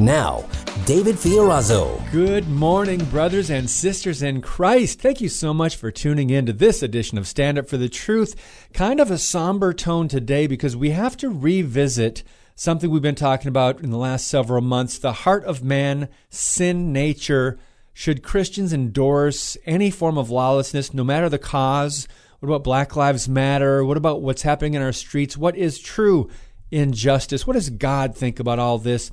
[0.00, 0.46] Now,
[0.86, 2.10] David Fiorazo.
[2.10, 4.98] Good morning, brothers and sisters in Christ.
[4.98, 7.90] Thank you so much for tuning in to this edition of Stand Up for the
[7.90, 8.34] Truth.
[8.72, 12.22] Kind of a somber tone today because we have to revisit
[12.54, 16.94] something we've been talking about in the last several months the heart of man, sin
[16.94, 17.58] nature.
[17.92, 22.08] Should Christians endorse any form of lawlessness, no matter the cause?
[22.38, 23.84] What about Black Lives Matter?
[23.84, 25.36] What about what's happening in our streets?
[25.36, 26.30] What is true
[26.70, 27.46] injustice?
[27.46, 29.10] What does God think about all this?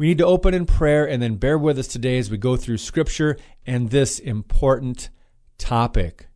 [0.00, 2.56] We need to open in prayer and then bear with us today as we go
[2.56, 3.36] through Scripture
[3.66, 5.10] and this important
[5.58, 6.28] topic.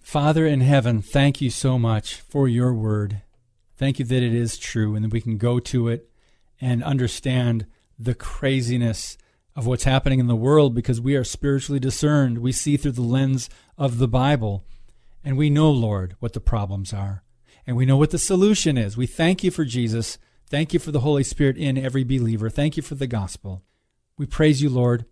[0.00, 3.20] Father in heaven, thank you so much for your word.
[3.76, 6.08] Thank you that it is true and that we can go to it
[6.62, 7.66] and understand
[7.98, 9.18] the craziness
[9.54, 12.38] of what's happening in the world because we are spiritually discerned.
[12.38, 14.64] We see through the lens of the Bible.
[15.22, 17.22] And we know, Lord, what the problems are.
[17.66, 18.96] And we know what the solution is.
[18.96, 20.16] We thank you for Jesus
[20.50, 22.48] Thank you for the Holy Spirit in every believer.
[22.48, 23.62] Thank you for the gospel.
[24.16, 25.04] We praise you, Lord,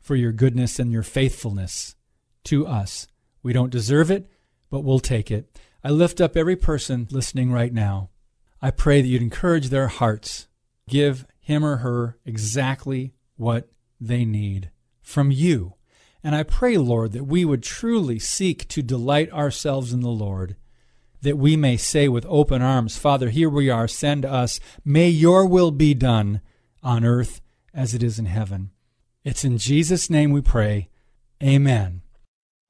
[0.00, 1.96] for your goodness and your faithfulness
[2.44, 3.08] to us.
[3.42, 4.30] We don't deserve it,
[4.70, 5.58] but we'll take it.
[5.82, 8.10] I lift up every person listening right now.
[8.62, 10.46] I pray that you'd encourage their hearts.
[10.88, 13.68] Give him or her exactly what
[14.00, 14.70] they need
[15.02, 15.74] from you.
[16.22, 20.54] And I pray, Lord, that we would truly seek to delight ourselves in the Lord
[21.24, 24.60] that we may say with open arms, Father, here we are, send us.
[24.84, 26.40] May your will be done
[26.82, 27.40] on earth
[27.74, 28.70] as it is in heaven.
[29.24, 30.90] It's in Jesus' name we pray.
[31.42, 32.02] Amen.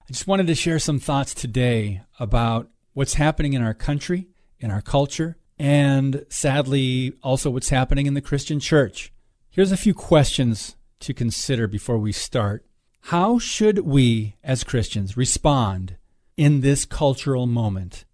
[0.08, 4.70] I just wanted to share some thoughts today about what's happening in our country, in
[4.70, 9.12] our culture, and sadly, also what's happening in the Christian church.
[9.50, 12.64] Here's a few questions to consider before we start.
[13.08, 15.96] How should we, as Christians, respond
[16.36, 18.04] in this cultural moment?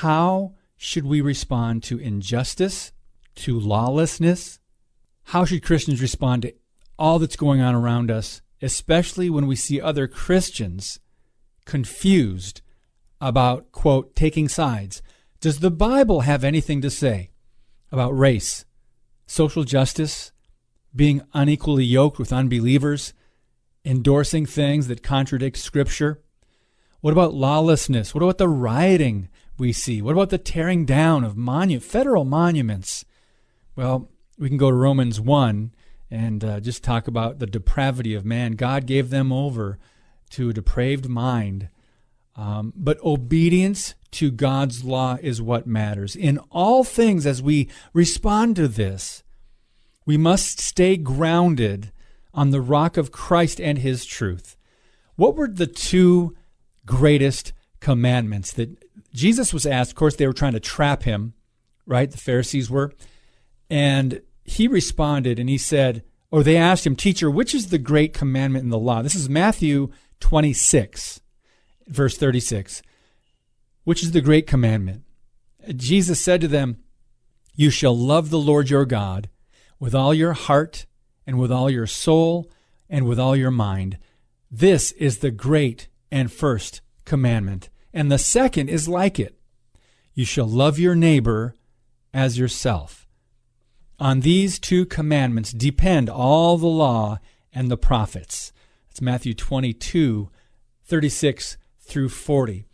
[0.00, 2.92] How should we respond to injustice,
[3.36, 4.58] to lawlessness?
[5.26, 6.54] How should Christians respond to
[6.98, 10.98] all that's going on around us, especially when we see other Christians
[11.64, 12.60] confused
[13.20, 15.00] about, quote, taking sides?
[15.38, 17.30] Does the Bible have anything to say
[17.92, 18.64] about race,
[19.26, 20.32] social justice,
[20.94, 23.14] being unequally yoked with unbelievers,
[23.84, 26.20] endorsing things that contradict Scripture?
[27.00, 28.12] What about lawlessness?
[28.12, 29.28] What about the rioting
[29.58, 30.02] we see?
[30.02, 33.04] What about the tearing down of monu- federal monuments?
[33.76, 35.72] Well, we can go to Romans 1
[36.10, 38.52] and uh, just talk about the depravity of man.
[38.52, 39.78] God gave them over
[40.30, 41.68] to a depraved mind.
[42.36, 46.16] Um, but obedience to God's law is what matters.
[46.16, 49.22] In all things, as we respond to this,
[50.06, 51.92] we must stay grounded
[52.32, 54.56] on the rock of Christ and his truth.
[55.16, 56.36] What were the two
[56.84, 58.83] greatest commandments that
[59.14, 61.34] Jesus was asked, of course, they were trying to trap him,
[61.86, 62.10] right?
[62.10, 62.92] The Pharisees were.
[63.70, 66.02] And he responded and he said,
[66.34, 69.02] or they asked him, Teacher, which is the great commandment in the law?
[69.02, 71.20] This is Matthew 26,
[71.86, 72.82] verse 36.
[73.84, 75.04] Which is the great commandment?
[75.76, 76.78] Jesus said to them,
[77.54, 79.30] You shall love the Lord your God
[79.78, 80.86] with all your heart
[81.24, 82.50] and with all your soul
[82.90, 83.98] and with all your mind.
[84.50, 87.68] This is the great and first commandment.
[87.94, 89.38] And the second is like it
[90.14, 91.54] you shall love your neighbor
[92.12, 93.06] as yourself.
[93.98, 97.18] On these two commandments depend all the law
[97.52, 98.52] and the prophets.
[98.88, 100.30] That's Matthew 22,
[100.84, 102.64] 36 through 40.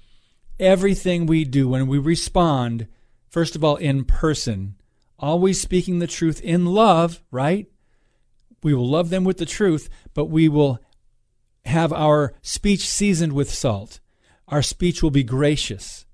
[0.58, 2.86] Everything we do when we respond,
[3.28, 4.76] first of all, in person,
[5.18, 7.70] always speaking the truth in love, right?
[8.62, 10.78] We will love them with the truth, but we will
[11.66, 14.00] have our speech seasoned with salt
[14.50, 16.04] our speech will be gracious.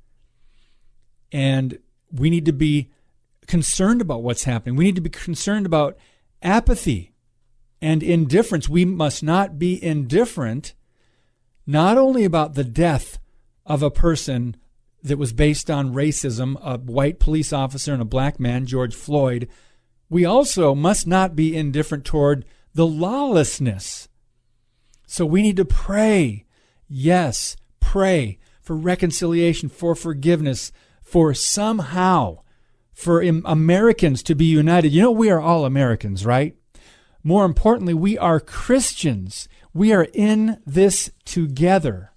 [1.32, 1.78] And
[2.12, 2.90] we need to be
[3.46, 4.76] concerned about what's happening.
[4.76, 5.96] We need to be concerned about
[6.42, 7.12] apathy
[7.80, 8.68] and indifference.
[8.68, 10.74] We must not be indifferent,
[11.66, 13.18] not only about the death
[13.64, 14.56] of a person
[15.02, 19.48] that was based on racism, a white police officer and a black man, George Floyd.
[20.08, 22.44] We also must not be indifferent toward
[22.74, 24.08] the lawlessness.
[25.06, 26.44] So we need to pray.
[26.88, 27.56] Yes,
[27.86, 30.72] pray for reconciliation, for forgiveness,
[31.02, 32.38] for somehow
[32.92, 34.92] for Americans to be united.
[34.92, 36.56] You know, we are all Americans, right?
[37.22, 39.48] More importantly, we are Christians.
[39.72, 42.10] We are in this together.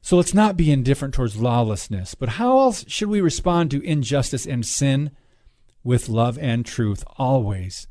[0.00, 2.14] So let's not be indifferent towards lawlessness.
[2.14, 5.10] But how else should we respond to injustice and sin?
[5.84, 7.86] With love and truth, always.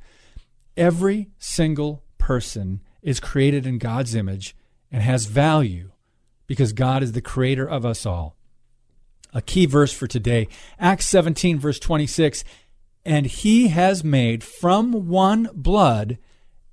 [0.75, 4.55] Every single person is created in God's image
[4.91, 5.91] and has value
[6.51, 8.35] because God is the creator of us all.
[9.33, 12.43] A key verse for today, Acts 17, verse 26.
[13.05, 16.17] And he has made from one blood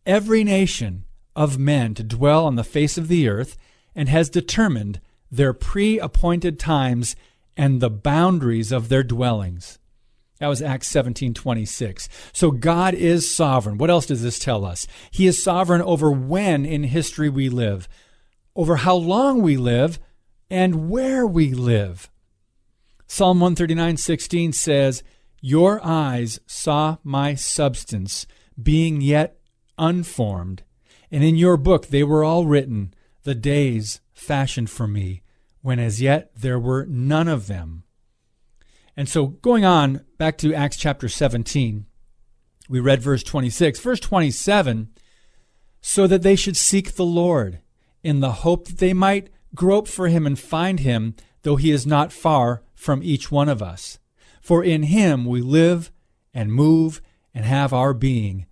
[0.04, 1.04] every nation
[1.36, 3.56] of men to dwell on the face of the earth,
[3.94, 7.14] and has determined their pre appointed times
[7.56, 9.78] and the boundaries of their dwellings.
[10.40, 12.08] That was Acts 17 26.
[12.32, 13.78] So God is sovereign.
[13.78, 14.88] What else does this tell us?
[15.12, 17.88] He is sovereign over when in history we live,
[18.58, 20.00] over how long we live,
[20.50, 22.10] and where we live.
[23.06, 25.04] Psalm 139 16 says,
[25.40, 28.26] Your eyes saw my substance,
[28.60, 29.38] being yet
[29.78, 30.64] unformed,
[31.08, 35.22] and in your book they were all written, the days fashioned for me,
[35.62, 37.84] when as yet there were none of them.
[38.96, 41.86] And so, going on back to Acts chapter 17,
[42.68, 43.78] we read verse 26.
[43.78, 44.88] Verse 27
[45.80, 47.60] so that they should seek the Lord
[48.02, 51.86] in the hope that they might grope for him and find him, though he is
[51.86, 53.98] not far from each one of us.
[54.40, 55.90] For in him we live
[56.32, 57.00] and move
[57.34, 58.46] and have our being,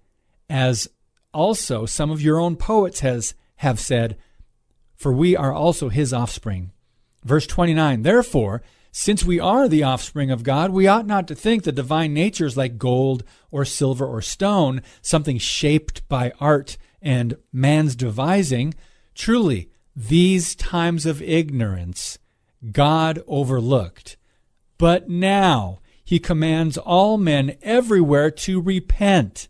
[0.48, 0.88] as
[1.32, 4.16] also some of your own poets has have said,
[4.94, 6.72] for we are also his offspring.
[7.24, 8.62] Verse 29 Therefore,
[8.92, 12.46] since we are the offspring of God, we ought not to think the divine nature
[12.46, 18.74] is like gold or silver or stone, something shaped by art and man's devising.
[19.16, 22.18] Truly, these times of ignorance
[22.70, 24.16] God overlooked.
[24.78, 29.48] But now he commands all men everywhere to repent,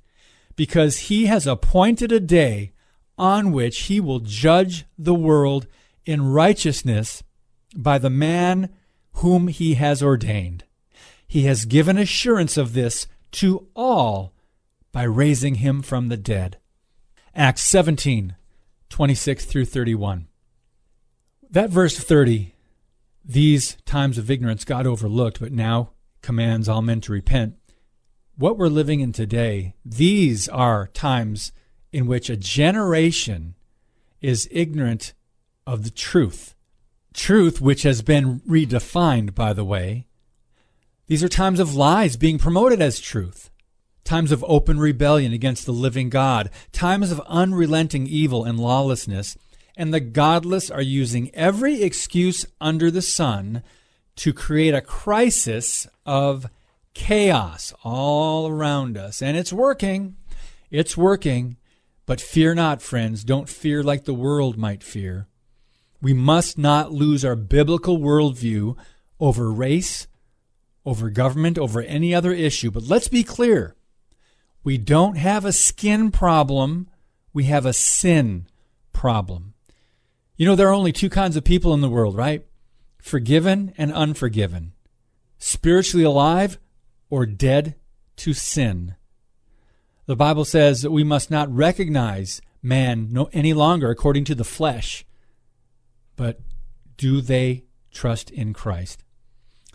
[0.55, 2.73] because he has appointed a day
[3.19, 5.67] on which he will judge the world
[6.05, 7.23] in righteousness
[7.75, 8.71] by the man
[9.15, 10.65] whom he has ordained.
[11.27, 14.33] He has given assurance of this to all
[14.93, 16.59] by raising him from the dead.
[17.35, 18.37] Acts 17,
[18.97, 20.27] 26 through 31.
[21.51, 22.55] That verse 30,
[23.23, 25.91] these times of ignorance God overlooked, but now
[26.23, 27.57] commands all men to repent.
[28.39, 31.53] What we're living in today, these are times
[31.93, 33.55] in which a generation
[34.23, 35.13] is ignorant
[35.67, 36.55] of the truth
[37.13, 40.07] truth, which has been redefined, by the way.
[41.07, 43.51] These are times of lies being promoted as truth,
[44.07, 49.37] times of open rebellion against the living God, times of unrelenting evil and lawlessness,
[49.77, 53.63] and the godless are using every excuse under the sun
[54.17, 56.49] to create a crisis of
[56.95, 59.21] chaos all around us.
[59.21, 60.17] And it's working.
[60.71, 61.59] It's working.
[62.07, 63.23] But fear not, friends.
[63.23, 65.27] Don't fear like the world might fear.
[66.01, 68.77] We must not lose our biblical worldview
[69.21, 70.07] over race,
[70.87, 72.71] over government, over any other issue.
[72.71, 73.76] But let's be clear
[74.67, 76.91] we don't have a skin problem,
[77.33, 78.49] we have a sin
[78.93, 79.55] problem.
[80.37, 82.45] You know, there are only two kinds of people in the world, right?
[82.99, 84.73] Forgiven and unforgiven,
[85.39, 86.59] spiritually alive
[87.09, 87.77] or dead
[88.17, 88.97] to sin.
[90.07, 94.43] The Bible says that we must not recognize man no, any longer according to the
[94.43, 95.07] flesh
[96.17, 96.41] but
[96.97, 99.05] do they trust in Christ?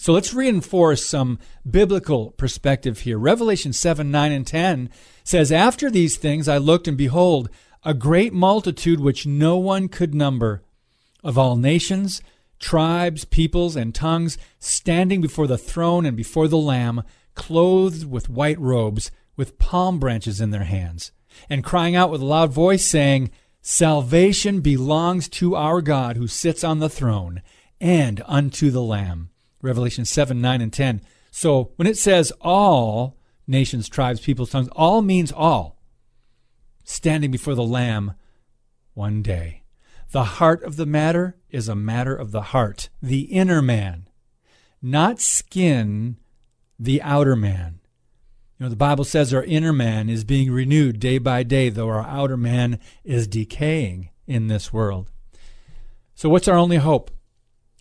[0.01, 1.37] So let's reinforce some
[1.69, 3.19] biblical perspective here.
[3.19, 4.89] Revelation 7, 9, and 10
[5.23, 7.51] says, After these things I looked, and behold,
[7.83, 10.63] a great multitude which no one could number,
[11.23, 12.23] of all nations,
[12.57, 17.03] tribes, peoples, and tongues, standing before the throne and before the Lamb,
[17.35, 21.11] clothed with white robes, with palm branches in their hands,
[21.47, 23.29] and crying out with a loud voice, saying,
[23.61, 27.43] Salvation belongs to our God who sits on the throne
[27.79, 29.29] and unto the Lamb.
[29.61, 31.01] Revelation 7, 9, and 10.
[31.31, 35.77] So when it says all nations, tribes, peoples, tongues, all means all.
[36.83, 38.13] Standing before the Lamb
[38.93, 39.63] one day.
[40.11, 44.09] The heart of the matter is a matter of the heart, the inner man,
[44.81, 46.17] not skin,
[46.77, 47.79] the outer man.
[48.57, 51.87] You know, the Bible says our inner man is being renewed day by day, though
[51.87, 55.09] our outer man is decaying in this world.
[56.13, 57.09] So, what's our only hope?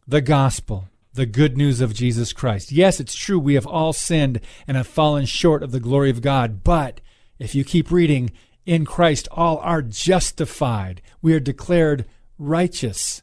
[0.07, 2.73] The gospel, the good news of Jesus Christ.
[2.73, 6.23] Yes, it's true, we have all sinned and have fallen short of the glory of
[6.23, 7.01] God, but
[7.39, 8.31] if you keep reading,
[8.67, 11.03] in Christ all are justified.
[11.23, 12.05] We are declared
[12.39, 13.23] righteous.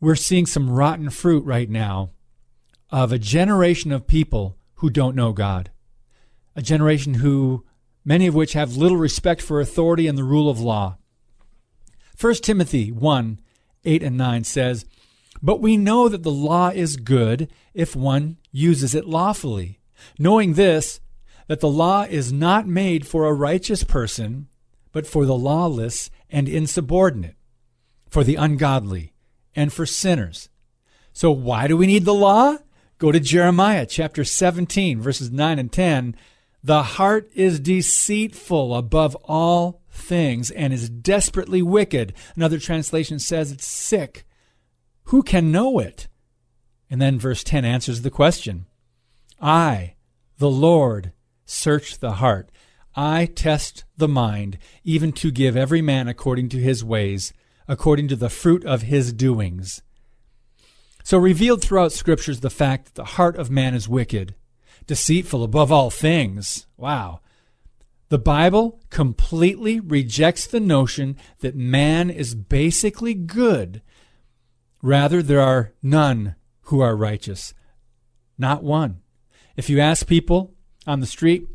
[0.00, 2.10] We're seeing some rotten fruit right now
[2.90, 5.70] of a generation of people who don't know God
[6.58, 7.64] a generation who
[8.04, 10.98] many of which have little respect for authority and the rule of law.
[12.20, 13.38] 1 Timothy 1
[13.84, 14.84] 8 and 9 says,
[15.42, 19.80] But we know that the law is good if one uses it lawfully,
[20.18, 21.00] knowing this,
[21.46, 24.48] that the law is not made for a righteous person,
[24.92, 27.36] but for the lawless and insubordinate,
[28.10, 29.14] for the ungodly,
[29.54, 30.48] and for sinners.
[31.12, 32.56] So, why do we need the law?
[32.98, 36.16] Go to Jeremiah chapter 17, verses 9 and 10.
[36.62, 42.12] The heart is deceitful above all things and is desperately wicked.
[42.34, 44.24] Another translation says it's sick.
[45.08, 46.06] Who can know it?
[46.90, 48.66] And then verse 10 answers the question
[49.40, 49.94] I,
[50.36, 51.12] the Lord,
[51.46, 52.50] search the heart.
[52.94, 57.32] I test the mind, even to give every man according to his ways,
[57.66, 59.80] according to the fruit of his doings.
[61.04, 64.34] So, revealed throughout scriptures the fact that the heart of man is wicked,
[64.86, 66.66] deceitful above all things.
[66.76, 67.20] Wow.
[68.10, 73.80] The Bible completely rejects the notion that man is basically good.
[74.82, 77.54] Rather, there are none who are righteous.
[78.36, 79.00] Not one.
[79.56, 80.54] If you ask people
[80.86, 81.48] on the street,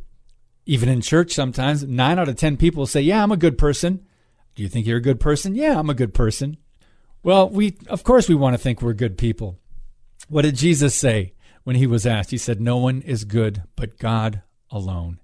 [0.65, 4.05] even in church sometimes, nine out of ten people say, Yeah, I'm a good person.
[4.55, 5.55] Do you think you're a good person?
[5.55, 6.57] Yeah, I'm a good person.
[7.23, 9.59] Well, we of course we want to think we're good people.
[10.27, 12.31] What did Jesus say when he was asked?
[12.31, 15.19] He said, No one is good but God alone.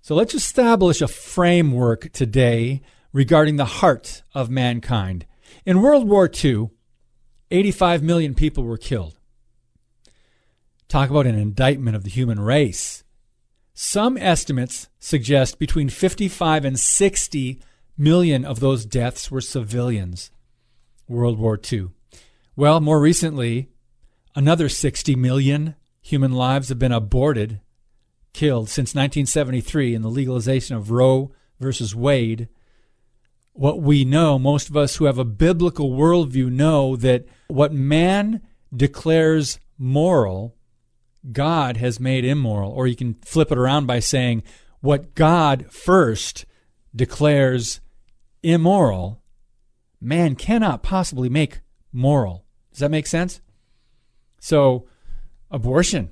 [0.00, 5.26] So let's establish a framework today regarding the heart of mankind.
[5.64, 6.70] In World War II,
[7.50, 9.18] 85 million people were killed.
[10.88, 13.04] Talk about an indictment of the human race.
[13.74, 17.60] Some estimates suggest between 55 and 60
[17.96, 20.30] million of those deaths were civilians.
[21.08, 21.88] World War II.
[22.56, 23.68] Well, more recently,
[24.34, 27.60] another 60 million human lives have been aborted
[28.32, 32.48] killed since 1973 in the legalization of Roe versus Wade.
[33.58, 38.40] What we know, most of us who have a biblical worldview know that what man
[38.72, 40.54] declares moral,
[41.32, 42.70] God has made immoral.
[42.70, 44.44] Or you can flip it around by saying,
[44.78, 46.46] what God first
[46.94, 47.80] declares
[48.44, 49.24] immoral,
[50.00, 51.58] man cannot possibly make
[51.92, 52.44] moral.
[52.70, 53.40] Does that make sense?
[54.38, 54.86] So,
[55.50, 56.10] abortion,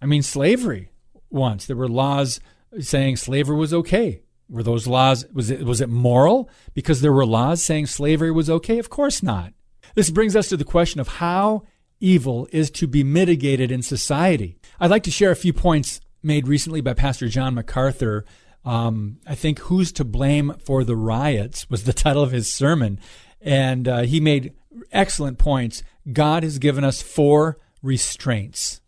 [0.00, 0.92] I mean, slavery,
[1.28, 1.66] once.
[1.66, 2.38] There were laws
[2.78, 4.22] saying slavery was okay.
[4.48, 8.48] Were those laws was it was it moral because there were laws saying slavery was
[8.48, 8.78] okay?
[8.78, 9.52] Of course not.
[9.94, 11.64] This brings us to the question of how
[12.00, 14.56] evil is to be mitigated in society.
[14.80, 18.24] I'd like to share a few points made recently by Pastor John MacArthur.
[18.64, 23.00] Um, I think "Who's to Blame for the Riots" was the title of his sermon,
[23.40, 24.54] and uh, he made
[24.92, 25.82] excellent points.
[26.10, 28.80] God has given us four restraints.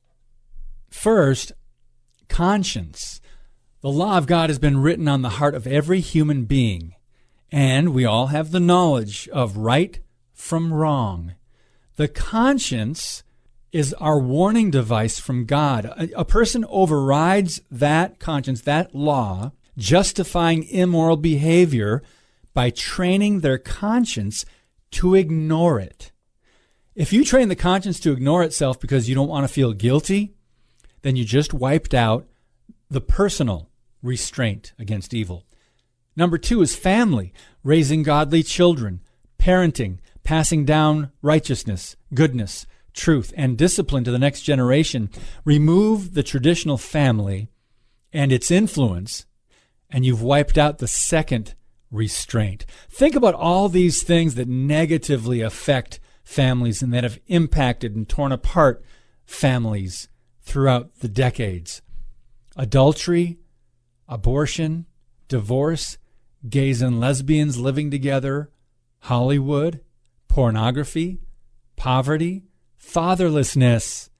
[0.91, 1.53] First,
[2.29, 3.20] conscience.
[3.83, 6.95] The law of God has been written on the heart of every human being,
[7.51, 9.99] and we all have the knowledge of right
[10.35, 11.33] from wrong.
[11.97, 13.23] The conscience
[13.73, 15.87] is our warning device from God.
[15.87, 22.03] A, a, person overrides that conscience, that law, justifying immoral behavior
[22.53, 24.45] by training their conscience
[24.91, 26.13] to ignore it.
[26.95, 30.35] If you train the conscience to ignore itself because you don't want to feel guilty,
[31.01, 32.27] then you just wiped out
[32.91, 33.70] the personal
[34.03, 35.45] restraint against evil.
[36.17, 39.01] Number two is family, raising godly children,
[39.39, 45.11] parenting, passing down righteousness, goodness, truth, and discipline to the next generation.
[45.45, 47.49] Remove the traditional family
[48.13, 49.27] and its influence,
[49.89, 51.55] and you've wiped out the second
[51.91, 52.67] restraint.
[52.89, 58.33] Think about all these things that negatively affect families and that have impacted and torn
[58.33, 58.85] apart
[59.25, 60.09] families
[60.43, 61.83] throughout the decades
[62.57, 63.39] adultery,
[64.11, 64.85] abortion,
[65.29, 65.97] divorce,
[66.49, 68.51] gays and lesbians living together,
[69.05, 69.81] Hollywood,
[70.29, 71.21] pornography,
[71.77, 72.43] poverty,
[72.79, 74.11] fatherlessness,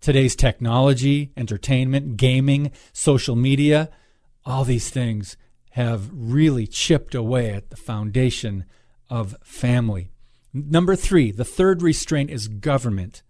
[0.00, 3.88] today's technology, entertainment, gaming, social media,
[4.44, 5.36] all these things
[5.70, 8.64] have really chipped away at the foundation
[9.08, 10.10] of family.
[10.52, 13.22] Number three, the third restraint is government.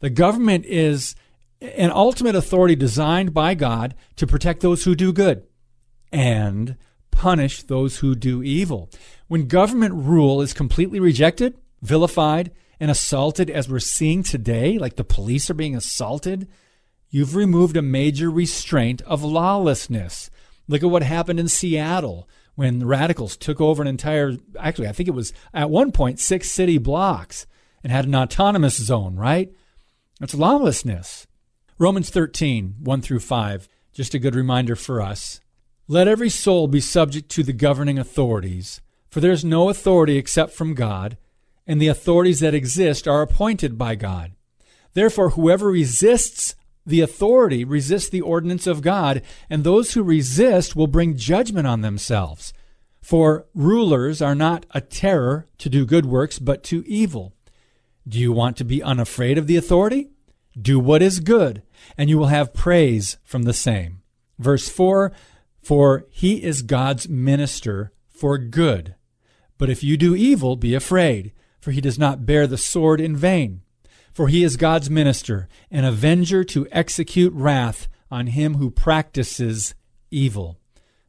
[0.00, 1.14] The government is
[1.60, 5.46] an ultimate authority designed by God to protect those who do good
[6.12, 6.76] and
[7.10, 8.90] punish those who do evil.
[9.28, 15.04] When government rule is completely rejected, vilified, and assaulted, as we're seeing today, like the
[15.04, 16.48] police are being assaulted,
[17.10, 20.30] you've removed a major restraint of lawlessness.
[20.66, 24.92] Look at what happened in Seattle when the radicals took over an entire, actually, I
[24.92, 27.46] think it was at one point six city blocks
[27.82, 29.52] and had an autonomous zone, right?
[30.18, 31.26] That's lawlessness.
[31.80, 35.40] Romans 13, 1 through 5, just a good reminder for us.
[35.88, 40.52] Let every soul be subject to the governing authorities, for there is no authority except
[40.52, 41.16] from God,
[41.66, 44.32] and the authorities that exist are appointed by God.
[44.92, 50.86] Therefore, whoever resists the authority resists the ordinance of God, and those who resist will
[50.86, 52.52] bring judgment on themselves.
[53.00, 57.32] For rulers are not a terror to do good works, but to evil.
[58.06, 60.10] Do you want to be unafraid of the authority?
[60.60, 61.62] Do what is good,
[61.96, 64.02] and you will have praise from the same.
[64.38, 65.12] Verse 4
[65.62, 68.94] For he is God's minister for good.
[69.58, 73.16] But if you do evil, be afraid, for he does not bear the sword in
[73.16, 73.62] vain.
[74.12, 79.74] For he is God's minister, an avenger to execute wrath on him who practices
[80.10, 80.58] evil.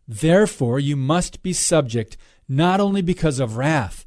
[0.08, 4.06] Therefore, you must be subject not only because of wrath,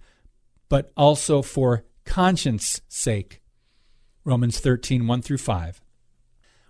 [0.68, 3.40] but also for conscience sake.
[4.24, 5.80] Romans 13, 1 through 5.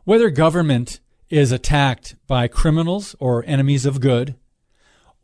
[0.04, 4.37] Whether government is attacked by criminals or enemies of good,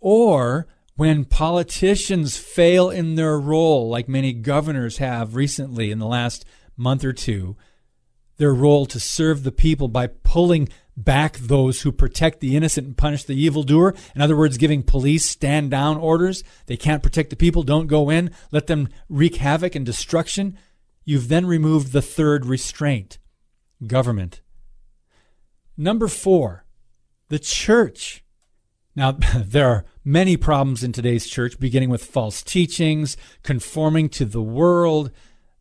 [0.00, 6.46] or when politicians fail in their role, like many governors have recently in the last
[6.78, 7.56] month or two,
[8.38, 12.96] their role to serve the people by pulling back those who protect the innocent and
[12.96, 13.94] punish the evildoer.
[14.14, 16.42] In other words, giving police stand down orders.
[16.66, 20.56] They can't protect the people, don't go in, let them wreak havoc and destruction.
[21.04, 23.18] You've then removed the third restraint
[23.86, 24.40] government.
[25.80, 26.66] Number four,
[27.30, 28.22] the church.
[28.94, 34.42] Now, there are many problems in today's church, beginning with false teachings, conforming to the
[34.42, 35.10] world,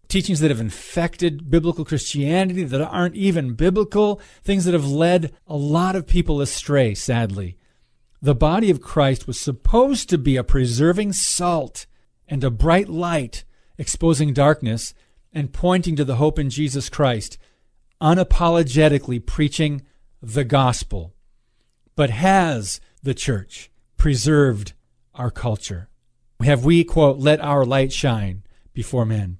[0.09, 5.55] teachings that have infected biblical Christianity that aren't even biblical, things that have led a
[5.55, 7.55] lot of people astray, sadly.
[8.21, 11.85] The body of Christ was supposed to be a preserving salt
[12.27, 13.45] and a bright light,
[13.77, 14.93] exposing darkness
[15.31, 17.37] and pointing to the hope in Jesus Christ,
[18.01, 19.83] unapologetically preaching
[20.21, 21.13] the gospel.
[21.95, 24.73] But has the church preserved
[25.13, 25.89] our culture?
[26.41, 29.39] Have we, quote, let our light shine before men?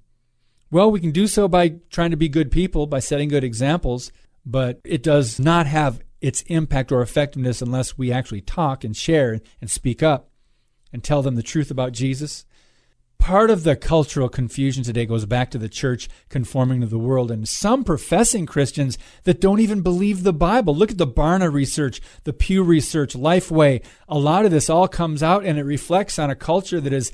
[0.72, 4.12] Well, we can do so by trying to be good people, by setting good examples,
[4.46, 9.40] but it does not have its impact or effectiveness unless we actually talk and share
[9.62, 10.30] and speak up
[10.92, 12.46] and tell them the truth about Jesus.
[13.20, 17.30] Part of the cultural confusion today goes back to the church conforming to the world
[17.30, 20.76] and some professing Christians that don't even believe the Bible.
[20.76, 23.84] Look at the Barna research, the Pew research, Lifeway.
[24.08, 27.12] A lot of this all comes out and it reflects on a culture that is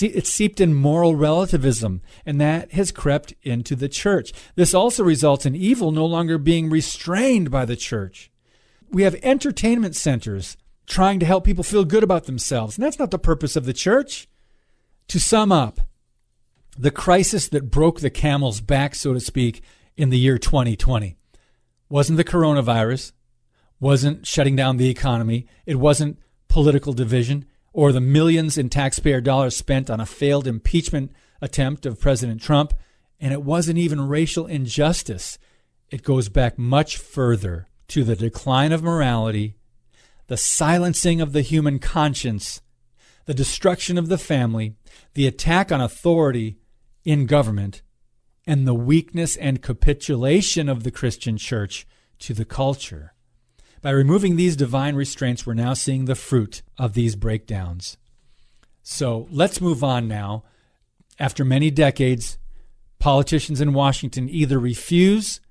[0.00, 4.32] it's seeped in moral relativism, and that has crept into the church.
[4.56, 8.30] This also results in evil no longer being restrained by the church.
[8.90, 13.12] We have entertainment centers trying to help people feel good about themselves, and that's not
[13.12, 14.28] the purpose of the church.
[15.08, 15.80] To sum up,
[16.76, 19.62] the crisis that broke the camel's back, so to speak,
[19.96, 21.16] in the year 2020
[21.88, 23.12] wasn't the coronavirus,
[23.80, 26.18] wasn't shutting down the economy, it wasn't
[26.48, 31.98] political division, or the millions in taxpayer dollars spent on a failed impeachment attempt of
[31.98, 32.74] President Trump,
[33.18, 35.38] and it wasn't even racial injustice.
[35.88, 39.56] It goes back much further to the decline of morality,
[40.26, 42.60] the silencing of the human conscience,
[43.28, 44.72] the destruction of the family,
[45.12, 46.56] the attack on authority
[47.04, 47.82] in government,
[48.46, 51.86] and the weakness and capitulation of the Christian church
[52.20, 53.12] to the culture.
[53.82, 57.98] By removing these divine restraints, we're now seeing the fruit of these breakdowns.
[58.82, 60.44] So let's move on now.
[61.18, 62.38] After many decades,
[62.98, 65.42] politicians in Washington either refuse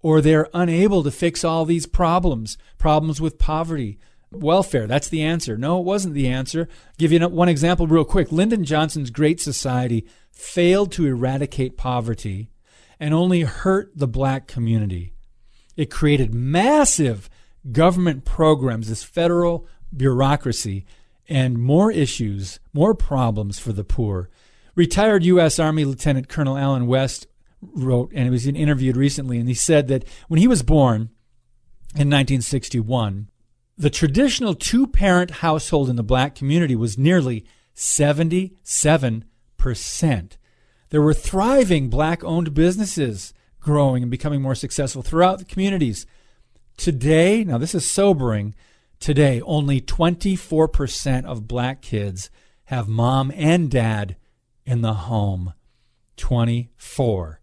[0.00, 3.98] or they're unable to fix all these problems problems with poverty,
[4.30, 4.86] welfare.
[4.86, 5.56] That's the answer.
[5.56, 6.68] No, it wasn't the answer.
[6.70, 8.32] I'll give you one example real quick.
[8.32, 12.50] Lyndon Johnson's Great Society failed to eradicate poverty
[12.98, 15.12] and only hurt the black community.
[15.76, 17.28] It created massive
[17.72, 20.86] government programs, this federal bureaucracy,
[21.28, 24.30] and more issues, more problems for the poor.
[24.74, 25.58] Retired U.S.
[25.58, 27.26] Army Lieutenant Colonel Allen West
[27.60, 31.10] wrote, and he was interviewed recently, and he said that when he was born
[31.94, 33.28] in 1961,
[33.78, 39.22] the traditional two parent household in the black community was nearly 77%.
[40.90, 46.06] There were thriving black owned businesses growing and becoming more successful throughout the communities.
[46.76, 48.54] Today, now this is sobering.
[48.98, 52.30] Today, only 24% of black kids
[52.66, 54.16] have mom and dad
[54.64, 55.52] in the home.
[56.16, 57.36] 24%.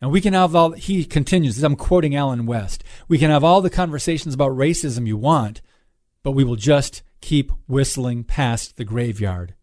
[0.00, 3.60] Now we can have all, he continues, I'm quoting Allen West, we can have all
[3.60, 5.60] the conversations about racism you want,
[6.22, 9.54] but we will just keep whistling past the graveyard.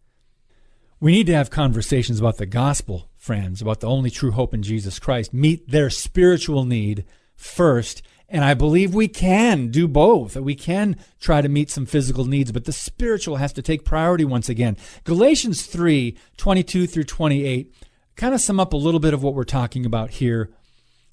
[1.00, 4.62] We need to have conversations about the gospel, friends, about the only true hope in
[4.62, 7.04] Jesus Christ, meet their spiritual need
[7.36, 10.34] first And I believe we can do both.
[10.34, 13.86] that We can try to meet some physical needs, but the spiritual has to take
[13.86, 14.76] priority once again.
[15.04, 17.72] Galatians 3 22 through 28
[18.18, 20.50] kind of sum up a little bit of what we're talking about here.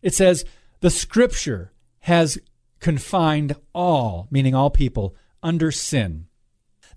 [0.01, 0.43] It says,
[0.81, 2.37] The scripture has
[2.81, 6.27] confined all, meaning all people, under sin,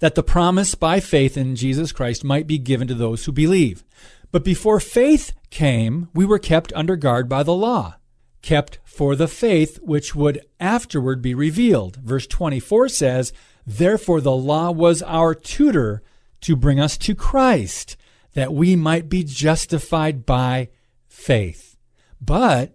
[0.01, 3.85] that the promise by faith in Jesus Christ might be given to those who believe.
[4.33, 7.99] But before faith came, we were kept under guard by the law
[8.43, 11.97] kept for the faith which would afterward be revealed.
[11.97, 13.33] Verse 24 says,
[13.67, 16.03] Therefore the law was our tutor
[16.41, 17.97] to bring us to Christ,
[18.35, 20.69] that we might be justified by
[21.07, 21.77] faith.
[22.21, 22.75] But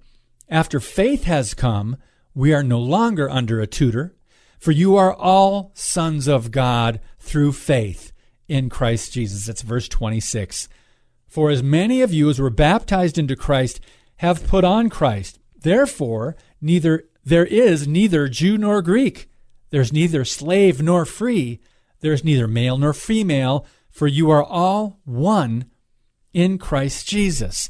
[0.50, 1.98] after faith has come,
[2.34, 4.16] we are no longer under a tutor,
[4.60, 8.12] for you are all sons of God through faith
[8.48, 9.46] in Christ Jesus.
[9.46, 10.68] That's verse 26.
[11.28, 13.80] For as many of you as were baptized into Christ
[14.18, 15.40] have put on Christ.
[15.60, 19.30] Therefore, neither there is neither Jew nor Greek.
[19.70, 21.60] There's neither slave nor free.
[22.02, 25.66] There's neither male nor female, for you are all one
[26.34, 27.70] in Christ Jesus.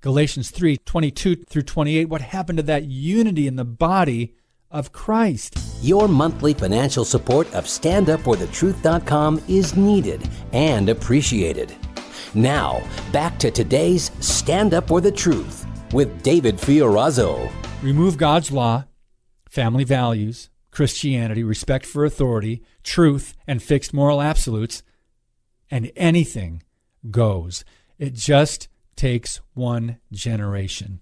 [0.00, 2.08] Galatians 3 22 through 28.
[2.08, 4.34] What happened to that unity in the body
[4.72, 5.56] of Christ?
[5.80, 11.74] Your monthly financial support of StandUpForTheTruth.com is needed and appreciated.
[12.34, 17.52] Now, back to today's Stand Up for the Truth with David Fiorazo.
[17.82, 18.84] Remove God's law,
[19.48, 24.82] family values, Christianity, respect for authority, truth, and fixed moral absolutes,
[25.72, 26.62] and anything
[27.10, 27.64] goes.
[27.98, 31.00] It just takes one generation.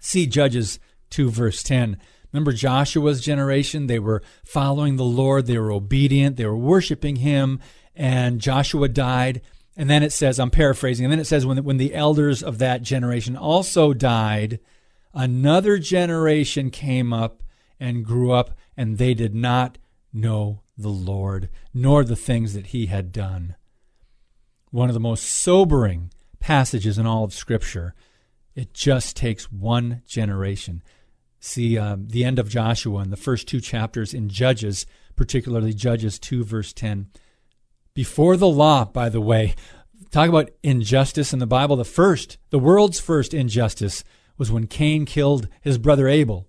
[0.00, 1.98] See Judges 2, verse 10.
[2.32, 3.88] Remember Joshua's generation?
[3.88, 7.60] They were following the Lord, they were obedient, they were worshiping Him,
[7.94, 9.42] and Joshua died.
[9.76, 12.58] And then it says, I'm paraphrasing, and then it says, when, when the elders of
[12.58, 14.58] that generation also died,
[15.12, 17.42] another generation came up
[17.78, 19.76] and grew up, and they did not
[20.14, 23.54] know the Lord, nor the things that he had done.
[24.72, 27.94] One of the most sobering passages in all of Scripture.
[28.56, 30.82] It just takes one generation.
[31.38, 36.18] See uh, the end of Joshua and the first two chapters in Judges, particularly Judges
[36.18, 37.06] 2, verse 10
[37.94, 39.54] before the law, by the way.
[40.10, 41.76] Talk about injustice in the Bible.
[41.76, 44.04] The first, the world's first injustice
[44.36, 46.46] was when Cain killed his brother Abel.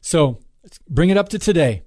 [0.00, 0.40] So
[0.88, 1.82] bring it up to today.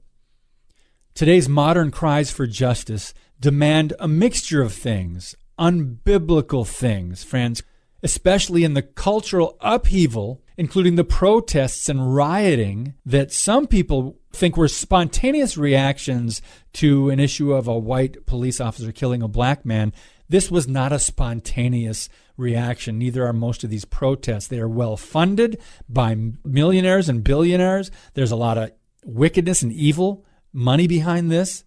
[1.13, 7.63] Today's modern cries for justice demand a mixture of things, unbiblical things, friends,
[8.03, 14.67] especially in the cultural upheaval, including the protests and rioting that some people think were
[14.67, 16.41] spontaneous reactions
[16.73, 19.93] to an issue of a white police officer killing a black man.
[20.29, 22.99] This was not a spontaneous reaction.
[22.99, 24.47] Neither are most of these protests.
[24.47, 27.89] They are well funded by millionaires and billionaires.
[28.13, 28.71] There's a lot of
[29.05, 31.63] wickedness and evil money behind this,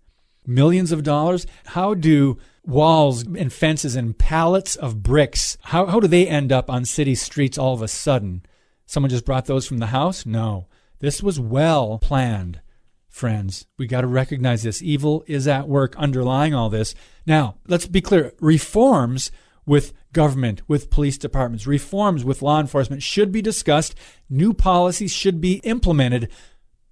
[0.51, 1.47] millions of dollars.
[1.67, 6.71] How do walls and fences and pallets of bricks, how, how do they end up
[6.71, 8.43] on city streets all of a sudden?
[8.87, 10.27] Someone just brought those from the house?
[10.27, 10.67] No.
[10.99, 12.61] This was well planned,
[13.09, 13.67] friends.
[13.79, 14.83] We got to recognize this.
[14.83, 16.95] Evil is at work underlying all this.
[17.27, 19.31] Now, let's be clear reforms
[19.65, 23.95] with government, with police departments, reforms with law enforcement should be discussed.
[24.29, 26.31] New policies should be implemented.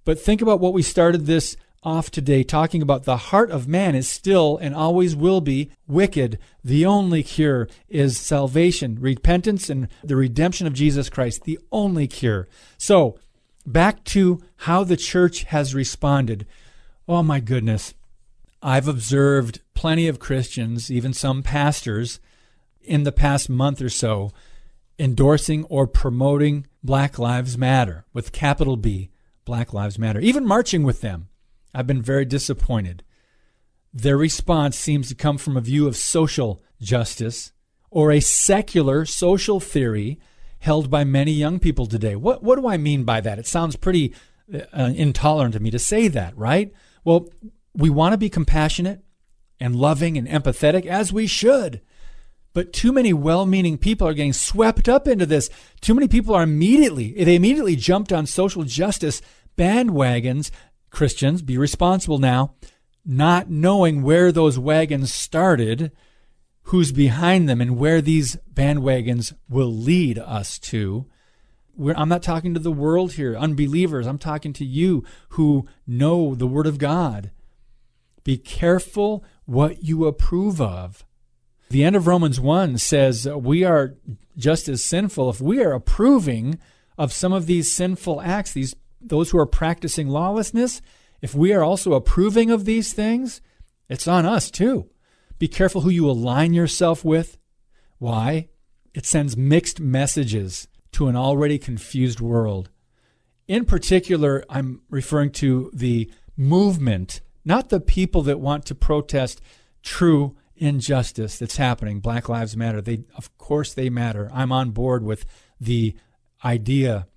[0.05, 3.95] But think about what we started this off today talking about the heart of man
[3.95, 6.37] is still and always will be wicked.
[6.63, 11.43] The only cure is salvation, repentance, and the redemption of Jesus Christ.
[11.43, 12.47] The only cure.
[12.77, 13.17] So,
[13.65, 16.45] back to how the church has responded.
[17.07, 17.93] Oh my goodness.
[18.61, 22.19] I've observed plenty of Christians, even some pastors,
[22.81, 24.31] in the past month or so,
[24.97, 29.11] endorsing or promoting Black Lives Matter with capital B,
[29.45, 31.28] Black Lives Matter, even marching with them.
[31.73, 33.03] I've been very disappointed.
[33.93, 37.51] Their response seems to come from a view of social justice
[37.89, 40.19] or a secular social theory
[40.59, 42.15] held by many young people today.
[42.15, 43.39] What, what do I mean by that?
[43.39, 44.13] It sounds pretty
[44.53, 46.73] uh, intolerant of me to say that, right?
[47.03, 47.29] Well,
[47.75, 49.03] we want to be compassionate
[49.59, 51.81] and loving and empathetic, as we should.
[52.53, 55.49] But too many well meaning people are getting swept up into this.
[55.81, 59.21] Too many people are immediately, they immediately jumped on social justice
[59.57, 60.51] bandwagons.
[60.89, 62.55] Christians, be responsible now,
[63.05, 65.91] not knowing where those wagons started
[66.63, 71.07] who's behind them and where these bandwagons will lead us to.
[71.75, 74.05] We're, I'm not talking to the world here, unbelievers.
[74.05, 77.31] I'm talking to you who know the Word of God.
[78.23, 81.05] Be careful what you approve of.
[81.69, 83.95] The end of Romans 1 says uh, we are
[84.37, 86.59] just as sinful if we are approving
[86.97, 90.81] of some of these sinful acts, these those who are practicing lawlessness,
[91.21, 93.41] if we are also approving of these things,
[93.87, 94.89] it's on us too.
[95.37, 97.37] Be careful who you align yourself with.
[97.97, 98.49] Why?
[98.93, 102.69] It sends mixed messages to an already confused world.
[103.47, 109.41] In particular, I'm referring to the movement, not the people that want to protest
[109.81, 111.99] true injustice that's happening.
[111.99, 112.81] Black Lives Matter.
[112.81, 114.29] They of course they matter.
[114.33, 115.25] I'm on board with
[115.59, 115.95] the
[116.43, 117.07] idea,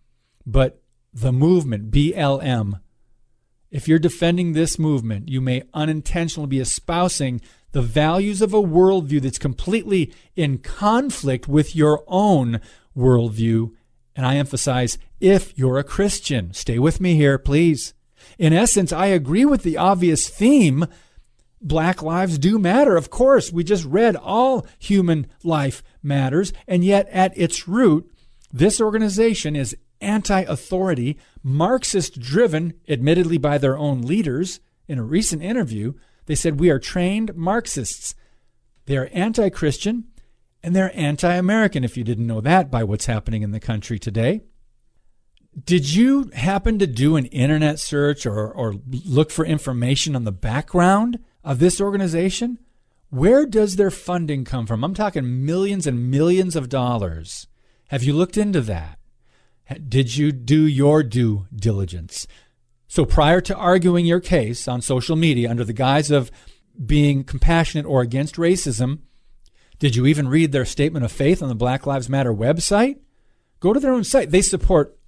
[0.47, 0.82] but
[1.13, 2.81] the movement, BLM,
[3.71, 7.41] if you're defending this movement, you may unintentionally be espousing
[7.73, 12.61] the values of a worldview that's completely in conflict with your own
[12.97, 13.73] worldview.
[14.15, 16.53] And I emphasize if you're a Christian.
[16.53, 17.95] Stay with me here, please.
[18.39, 20.87] In essence, I agree with the obvious theme.
[21.63, 22.97] Black lives do matter.
[22.97, 26.53] Of course, we just read all human life matters.
[26.69, 28.11] And yet, at its root,
[28.53, 34.61] this organization is anti authority, Marxist driven, admittedly by their own leaders.
[34.89, 35.95] In a recent interview,
[36.27, 38.15] they said, We are trained Marxists.
[38.87, 40.05] They are anti Christian
[40.63, 43.99] and they're anti American, if you didn't know that by what's happening in the country
[43.99, 44.43] today.
[45.65, 50.33] Did you happen to do an internet search or, or look for information on the
[50.33, 52.59] background of this organization?
[53.11, 54.83] Where does their funding come from?
[54.83, 57.49] I'm talking millions and millions of dollars.
[57.89, 58.99] Have you looked into that?
[59.89, 62.27] Did you do your due diligence?
[62.89, 66.31] So prior to arguing your case on social media under the guise of
[66.85, 69.01] being compassionate or against racism,
[69.79, 72.99] did you even read their statement of faith on the Black Lives Matter website?
[73.61, 74.31] Go to their own site.
[74.31, 74.99] They support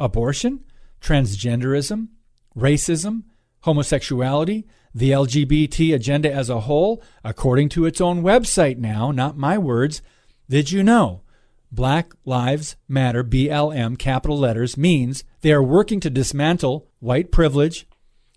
[0.00, 0.64] abortion,
[1.00, 2.08] transgenderism,
[2.56, 3.22] racism,
[3.60, 9.58] homosexuality, the LGBT agenda as a whole, according to its own website now, not my
[9.58, 10.02] words.
[10.48, 11.22] Did you know
[11.70, 17.86] Black Lives Matter, BLM, capital letters, means they are working to dismantle white privilege.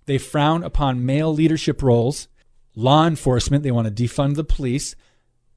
[0.05, 2.27] They frown upon male leadership roles.
[2.75, 4.95] Law enforcement, they want to defund the police.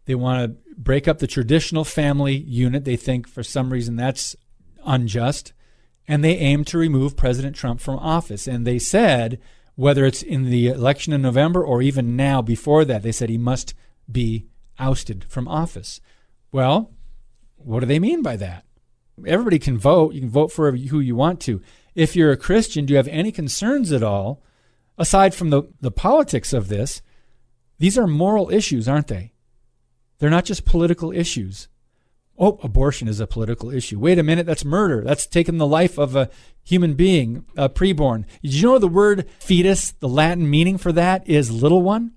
[0.06, 2.84] They want to break up the traditional family unit.
[2.84, 4.36] They think for some reason that's
[4.84, 5.52] unjust.
[6.06, 8.46] And they aim to remove President Trump from office.
[8.46, 9.40] And they said,
[9.74, 13.38] whether it's in the election in November or even now before that, they said he
[13.38, 13.74] must
[14.10, 14.46] be
[14.78, 16.00] ousted from office.
[16.52, 16.92] Well,
[17.64, 18.64] what do they mean by that?
[19.26, 20.14] Everybody can vote.
[20.14, 21.62] You can vote for who you want to.
[21.94, 24.42] If you're a Christian, do you have any concerns at all,
[24.98, 27.02] aside from the, the politics of this?
[27.78, 29.32] These are moral issues, aren't they?
[30.18, 31.68] They're not just political issues.
[32.36, 33.98] Oh, abortion is a political issue.
[34.00, 35.02] Wait a minute, that's murder.
[35.04, 36.30] That's taking the life of a
[36.64, 38.24] human being, a preborn.
[38.42, 42.12] Did you know the word fetus, the Latin meaning for that is little one?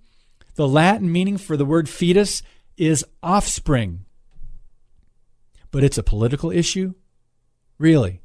[0.55, 2.41] The Latin meaning for the word fetus
[2.77, 4.06] is offspring
[5.71, 6.93] but it's a political issue?
[7.77, 8.21] Really?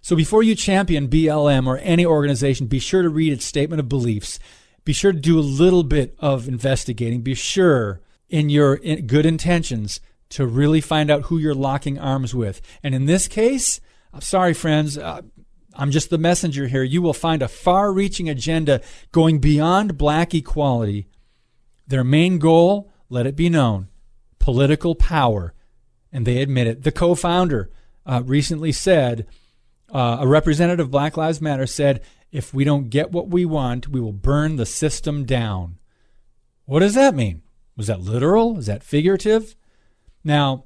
[0.00, 3.88] So before you champion BLM or any organization, be sure to read its statement of
[3.88, 4.38] beliefs.
[4.84, 7.22] Be sure to do a little bit of investigating.
[7.22, 10.00] Be sure in your good intentions
[10.30, 12.60] to really find out who you're locking arms with.
[12.82, 13.80] And in this case,
[14.12, 15.22] I'm sorry, friends, uh,
[15.74, 16.82] I'm just the messenger here.
[16.82, 18.80] You will find a far reaching agenda
[19.12, 21.06] going beyond black equality.
[21.86, 23.88] Their main goal, let it be known,
[24.38, 25.54] political power
[26.12, 26.82] and they admit it.
[26.82, 27.70] The co founder
[28.04, 29.26] uh, recently said,
[29.92, 33.88] uh, a representative of Black Lives Matter said, if we don't get what we want,
[33.88, 35.78] we will burn the system down.
[36.64, 37.42] What does that mean?
[37.76, 38.58] Was that literal?
[38.58, 39.54] Is that figurative?
[40.24, 40.64] Now,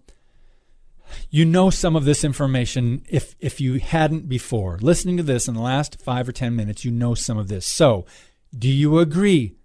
[1.31, 4.79] you know some of this information if if you hadn't before.
[4.81, 7.67] Listening to this in the last 5 or 10 minutes, you know some of this.
[7.67, 8.07] So,
[8.57, 9.57] do you agree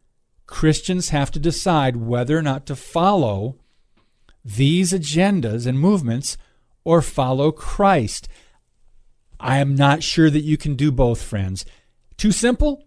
[0.45, 3.57] Christians have to decide whether or not to follow
[4.43, 6.37] these agendas and movements
[6.83, 8.27] or follow Christ.
[9.39, 11.65] I am not sure that you can do both, friends.
[12.17, 12.83] Too simple?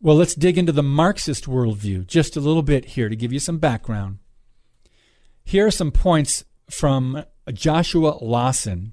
[0.00, 3.40] Well, let's dig into the Marxist worldview just a little bit here to give you
[3.40, 4.18] some background.
[5.44, 8.92] Here are some points from Joshua Lawson.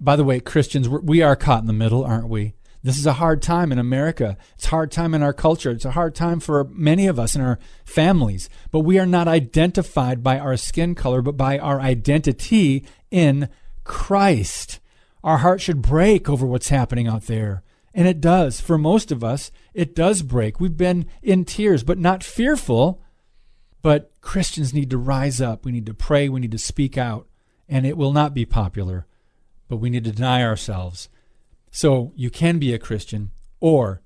[0.00, 2.54] By the way, Christians, we are caught in the middle, aren't we?
[2.84, 4.36] This is a hard time in America.
[4.56, 5.70] It's a hard time in our culture.
[5.70, 8.50] It's a hard time for many of us in our families.
[8.70, 13.48] But we are not identified by our skin color, but by our identity in
[13.84, 14.80] Christ.
[15.24, 17.62] Our heart should break over what's happening out there.
[17.94, 18.60] And it does.
[18.60, 20.60] For most of us, it does break.
[20.60, 23.00] We've been in tears, but not fearful.
[23.80, 25.64] But Christians need to rise up.
[25.64, 26.28] We need to pray.
[26.28, 27.28] We need to speak out.
[27.66, 29.06] And it will not be popular,
[29.68, 31.08] but we need to deny ourselves
[31.74, 34.00] so you can be a Christian or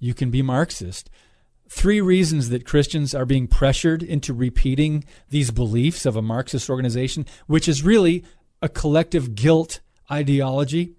[0.00, 1.08] you can be Marxist.
[1.68, 7.24] Three reasons that Christians are being pressured into repeating these beliefs of a Marxist organization,
[7.46, 8.24] which is really
[8.60, 9.78] a collective guilt
[10.10, 10.96] ideology.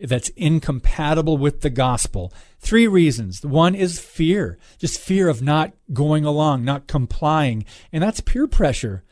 [0.00, 2.32] that's incompatible with the gospel.
[2.58, 3.46] Three reasons.
[3.46, 7.64] One is fear, just fear of not going along, not complying.
[7.92, 9.04] And that's peer pressure.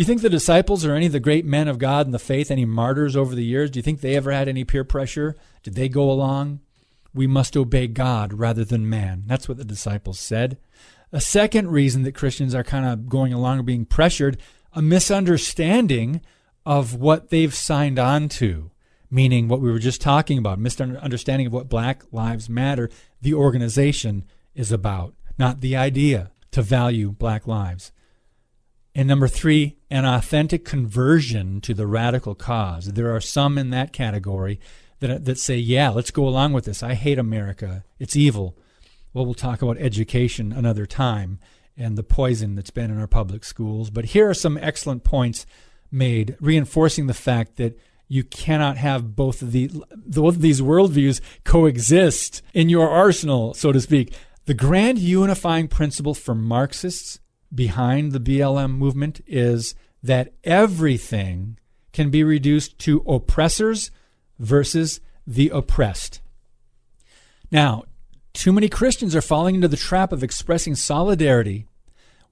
[0.00, 2.50] You think the disciples or any of the great men of God in the faith,
[2.50, 5.36] any martyrs over the years, do you think they ever had any peer pressure?
[5.62, 6.60] Did they go along?
[7.12, 9.24] We must obey God rather than man.
[9.26, 10.56] That's what the disciples said.
[11.12, 14.38] A second reason that Christians are kind of going along or being pressured,
[14.72, 16.22] a misunderstanding
[16.64, 18.70] of what they've signed on to
[19.10, 22.88] meaning what we were just talking about, misunderstanding of what Black Lives Matter,
[23.20, 27.92] the organization, is about, not the idea to value black lives.
[28.94, 32.86] And number three, an authentic conversion to the radical cause.
[32.86, 34.58] There are some in that category
[34.98, 36.82] that, that say, yeah, let's go along with this.
[36.82, 37.84] I hate America.
[37.98, 38.56] It's evil.
[39.12, 41.38] Well, we'll talk about education another time
[41.76, 43.90] and the poison that's been in our public schools.
[43.90, 45.46] But here are some excellent points
[45.90, 51.20] made, reinforcing the fact that you cannot have both of the both of these worldviews
[51.44, 54.12] coexist in your arsenal, so to speak.
[54.46, 57.20] The grand unifying principle for Marxists
[57.54, 61.58] behind the BLM movement is that everything
[61.92, 63.90] can be reduced to oppressors
[64.38, 66.20] versus the oppressed.
[67.50, 67.84] Now,
[68.32, 71.66] too many Christians are falling into the trap of expressing solidarity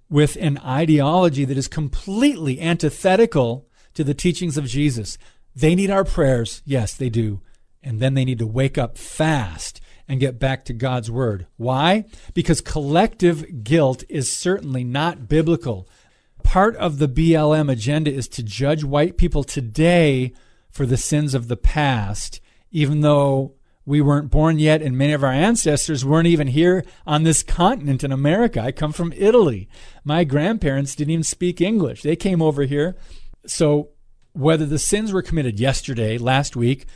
[0.08, 5.18] with an ideology that is completely antithetical to the teachings of Jesus.
[5.54, 6.62] They need our prayers.
[6.64, 7.40] Yes, they do.
[7.82, 11.46] And then they need to wake up fast and get back to God's word.
[11.56, 12.04] Why?
[12.34, 15.88] Because collective guilt is certainly not biblical.
[16.42, 20.32] Part of the BLM agenda is to judge white people today
[20.70, 22.40] for the sins of the past,
[22.70, 27.22] even though we weren't born yet and many of our ancestors weren't even here on
[27.22, 28.60] this continent in America.
[28.60, 29.68] I come from Italy.
[30.04, 32.02] My grandparents didn't even speak English.
[32.02, 32.96] They came over here.
[33.46, 33.90] So
[34.34, 36.86] whether the sins were committed yesterday, last week,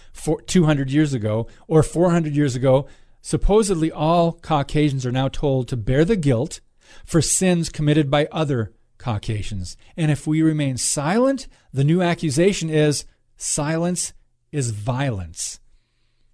[0.46, 2.86] 200 years ago, or 400 years ago,
[3.22, 6.60] supposedly all Caucasians are now told to bear the guilt
[7.06, 9.76] for sins committed by other Caucasians.
[9.96, 13.04] And if we remain silent, the new accusation is
[13.36, 14.12] silence
[14.50, 15.60] is violence.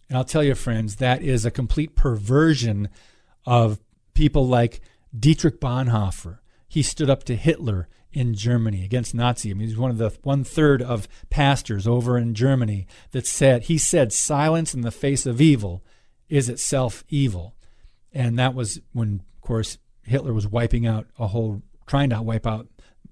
[0.08, 2.88] And I'll tell you, friends, that is a complete perversion
[3.46, 3.78] of
[4.14, 4.80] people like
[5.16, 6.38] Dietrich Bonhoeffer.
[6.66, 9.50] He stood up to Hitler in Germany against Nazi.
[9.50, 13.64] I mean, he's one of the one third of pastors over in Germany that said
[13.64, 15.84] he said silence in the face of evil
[16.28, 17.54] is itself evil,
[18.12, 22.46] and that was when, of course, Hitler was wiping out a whole, trying to wipe
[22.46, 22.68] out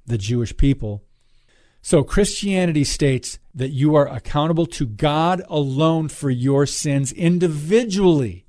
[0.07, 1.05] the Jewish people.
[1.83, 8.44] So Christianity states that you are accountable to God alone for your sins individually.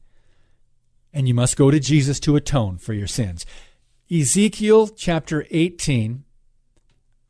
[1.14, 3.46] And you must go to Jesus to atone for your sins.
[4.10, 6.24] Ezekiel chapter 18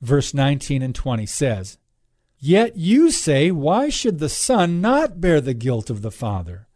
[0.01, 1.77] verse 19 and 20 says,
[2.39, 6.66] Yet you say, Why should the Son not bear the guilt of the Father?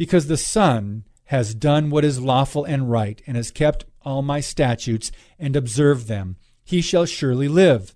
[0.00, 4.40] Because the Son has done what is lawful and right, and has kept all my
[4.40, 6.36] statutes and observed them.
[6.64, 7.94] He shall surely live.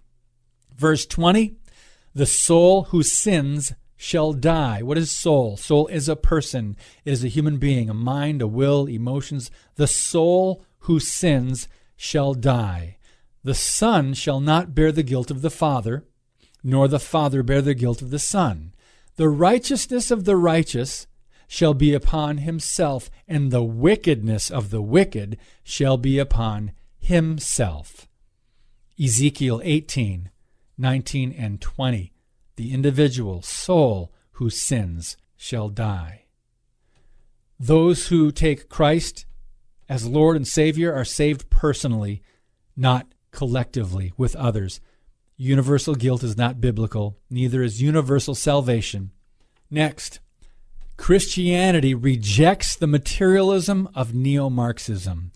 [0.76, 1.56] Verse 20
[2.12, 4.82] The soul who sins shall die.
[4.82, 5.56] What is soul?
[5.56, 9.50] Soul is a person, it is a human being, a mind, a will, emotions.
[9.76, 12.98] The soul who sins shall die.
[13.44, 16.04] The Son shall not bear the guilt of the Father,
[16.62, 18.74] nor the Father bear the guilt of the Son.
[19.16, 21.06] The righteousness of the righteous
[21.46, 28.08] shall be upon himself, and the wickedness of the wicked shall be upon himself.
[29.02, 30.30] Ezekiel 18,
[30.78, 32.12] 19, and 20.
[32.56, 36.24] The individual soul who sins shall die.
[37.58, 39.26] Those who take Christ
[39.88, 42.22] as Lord and Savior are saved personally,
[42.76, 44.80] not collectively with others.
[45.36, 49.10] Universal guilt is not biblical, neither is universal salvation.
[49.70, 50.20] Next,
[50.96, 55.32] Christianity rejects the materialism of neo Marxism.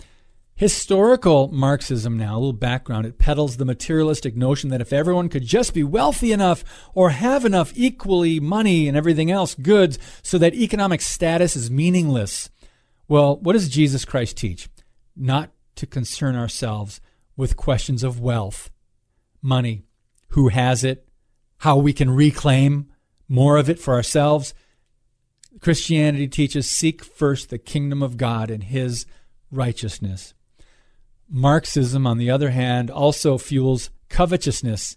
[0.55, 5.45] Historical Marxism, now, a little background, it peddles the materialistic notion that if everyone could
[5.45, 10.55] just be wealthy enough or have enough equally money and everything else, goods, so that
[10.55, 12.51] economic status is meaningless.
[13.07, 14.69] Well, what does Jesus Christ teach?
[15.17, 17.01] Not to concern ourselves
[17.37, 18.71] with questions of wealth,
[19.41, 19.85] money,
[20.31, 21.09] who has it,
[21.59, 22.91] how we can reclaim
[23.29, 24.55] more of it for ourselves.
[25.61, 29.07] Christianity teaches seek first the kingdom of God and his
[29.51, 30.35] righteousness.
[31.29, 34.97] Marxism, on the other hand, also fuels covetousness.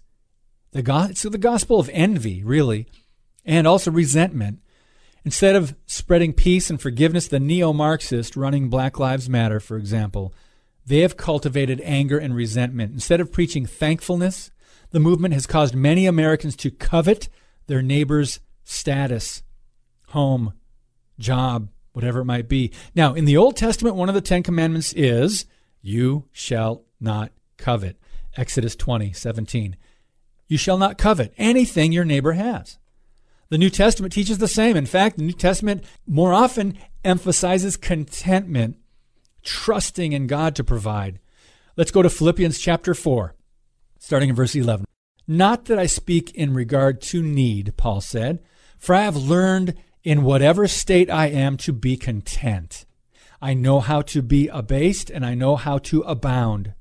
[0.72, 2.86] The go- it's the gospel of envy, really,
[3.44, 4.60] and also resentment.
[5.24, 10.34] Instead of spreading peace and forgiveness, the neo Marxist running Black Lives Matter, for example,
[10.84, 12.92] they have cultivated anger and resentment.
[12.92, 14.50] Instead of preaching thankfulness,
[14.90, 17.28] the movement has caused many Americans to covet
[17.66, 19.42] their neighbor's status,
[20.12, 20.54] home,
[21.18, 22.72] job, whatever it might be.
[22.94, 25.44] Now, in the Old Testament, one of the Ten Commandments is,
[25.80, 27.96] You shall not covet.
[28.36, 29.76] Exodus 20, 17.
[30.48, 32.78] You shall not covet anything your neighbor has.
[33.50, 34.76] The New Testament teaches the same.
[34.76, 38.78] In fact, the New Testament more often emphasizes contentment,
[39.42, 41.18] trusting in God to provide.
[41.76, 43.34] Let's go to Philippians chapter 4,
[43.98, 44.86] starting in verse 11.
[45.28, 48.40] Not that I speak in regard to need, Paul said,
[48.78, 49.74] for I have learned
[50.04, 52.86] in whatever state I am to be content.
[53.40, 56.74] I know how to be abased and I know how to abound.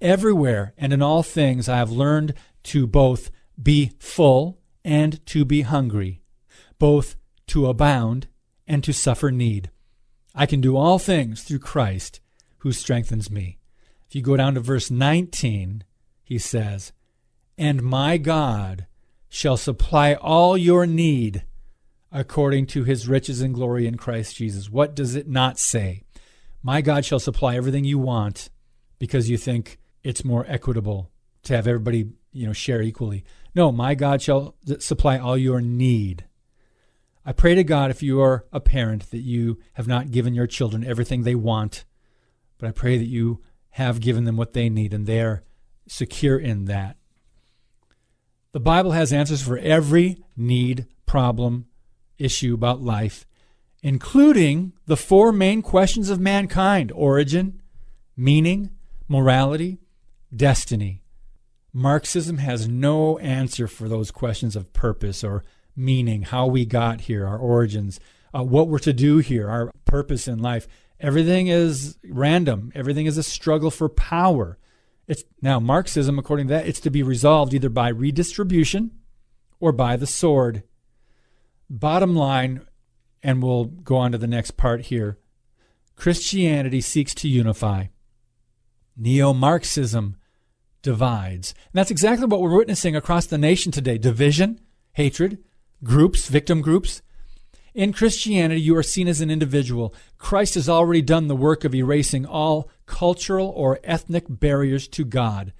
[0.00, 5.62] Everywhere and in all things I have learned to both be full and to be
[5.62, 6.22] hungry,
[6.78, 7.16] both
[7.48, 8.28] to abound
[8.66, 9.70] and to suffer need.
[10.34, 12.20] I can do all things through Christ
[12.58, 13.58] who strengthens me.
[14.08, 15.84] If you go down to verse 19,
[16.22, 16.92] he says,
[17.56, 18.86] And my God
[19.28, 21.44] shall supply all your need
[22.16, 24.70] according to his riches and glory in Christ Jesus.
[24.70, 26.02] What does it not say?
[26.62, 28.48] My God shall supply everything you want
[28.98, 31.10] because you think it's more equitable
[31.42, 33.22] to have everybody, you know, share equally.
[33.54, 36.24] No, my God shall supply all your need.
[37.22, 40.46] I pray to God if you are a parent that you have not given your
[40.46, 41.84] children everything they want,
[42.56, 43.42] but I pray that you
[43.72, 45.44] have given them what they need and they are
[45.86, 46.96] secure in that.
[48.52, 51.66] The Bible has answers for every need, problem,
[52.18, 53.26] issue about life,
[53.82, 57.60] including the four main questions of mankind origin,
[58.16, 58.70] meaning,
[59.08, 59.78] morality,
[60.34, 61.02] destiny.
[61.72, 65.44] Marxism has no answer for those questions of purpose or
[65.76, 68.00] meaning, how we got here, our origins,
[68.34, 70.66] uh, what we're to do here, our purpose in life.
[70.98, 72.72] Everything is random.
[72.74, 74.58] Everything is a struggle for power.
[75.06, 78.92] It's now Marxism, according to that, it's to be resolved either by redistribution
[79.60, 80.62] or by the sword.
[81.68, 82.62] Bottom line,
[83.22, 85.18] and we'll go on to the next part here
[85.96, 87.86] Christianity seeks to unify.
[88.96, 90.16] Neo Marxism
[90.82, 91.52] divides.
[91.52, 94.60] And that's exactly what we're witnessing across the nation today division,
[94.92, 95.38] hatred,
[95.82, 97.02] groups, victim groups.
[97.74, 99.94] In Christianity, you are seen as an individual.
[100.16, 105.52] Christ has already done the work of erasing all cultural or ethnic barriers to God.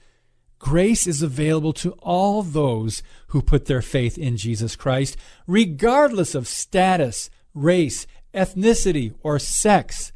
[0.67, 6.49] Grace is available to all those who put their faith in Jesus Christ, regardless of
[6.49, 8.05] status, race,
[8.35, 10.11] ethnicity, or sex.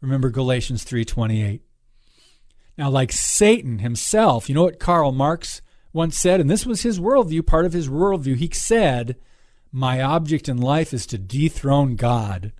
[0.00, 1.60] Remember Galatians 3:28.
[2.78, 5.60] Now, like Satan himself, you know what Karl Marx
[5.92, 8.36] once said, and this was his worldview, part of his worldview.
[8.36, 9.16] He said,
[9.70, 12.54] My object in life is to dethrone God.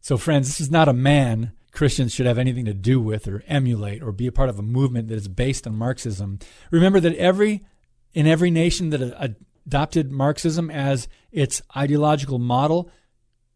[0.00, 3.42] So, friends, this is not a man Christians should have anything to do with or
[3.48, 6.38] emulate or be a part of a movement that is based on Marxism.
[6.70, 7.64] Remember that every
[8.12, 9.00] in every nation that
[9.66, 12.90] adopted Marxism as its ideological model,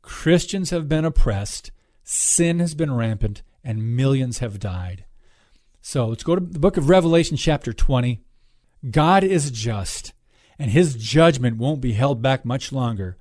[0.00, 1.70] Christians have been oppressed,
[2.02, 5.04] sin has been rampant, and millions have died.
[5.82, 8.22] So let's go to the book of Revelation, chapter 20.
[8.90, 10.14] God is just,
[10.58, 13.18] and his judgment won't be held back much longer.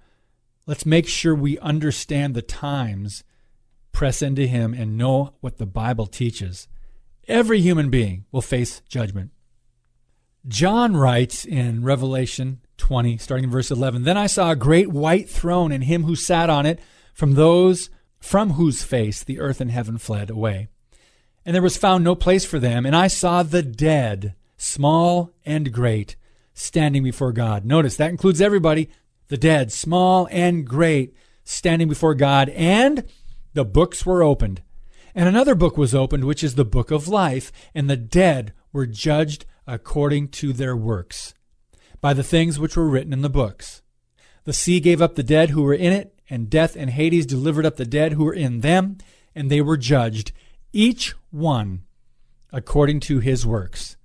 [0.66, 3.24] Let's make sure we understand the times
[3.96, 6.68] press into Him and know what the Bible teaches.
[7.28, 9.32] Every human being will face judgment.
[10.48, 15.30] John writes in Revelation 20, starting in verse 11 Then I saw a great white
[15.30, 16.80] throne and him who sat on it,
[17.14, 17.90] from those
[18.20, 20.68] from whose face the earth and heaven fled away.
[21.46, 22.86] And there was found no place for them.
[22.86, 26.16] And I saw the dead, small and great,
[26.54, 27.66] standing before God.
[27.66, 28.90] Notice that includes everybody
[29.28, 32.50] the dead, small and great, standing before God.
[32.50, 33.06] And
[33.56, 34.62] the books were opened.
[35.16, 38.86] And another book was opened, which is the book of life, and the dead were
[38.86, 41.34] judged according to their works,
[42.02, 43.82] by the things which were written in the books.
[44.44, 47.66] The sea gave up the dead who were in it, and death and Hades delivered
[47.66, 48.98] up the dead who were in them,
[49.34, 50.34] and they were judged,
[50.74, 51.84] each one
[52.52, 53.96] according to his works.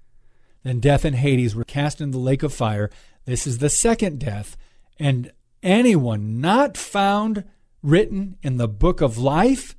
[0.62, 2.88] Then death and Hades were cast into the lake of fire.
[3.24, 4.57] This is the second death,
[4.98, 5.32] and
[5.62, 7.44] anyone not found
[7.82, 9.76] written in the book of life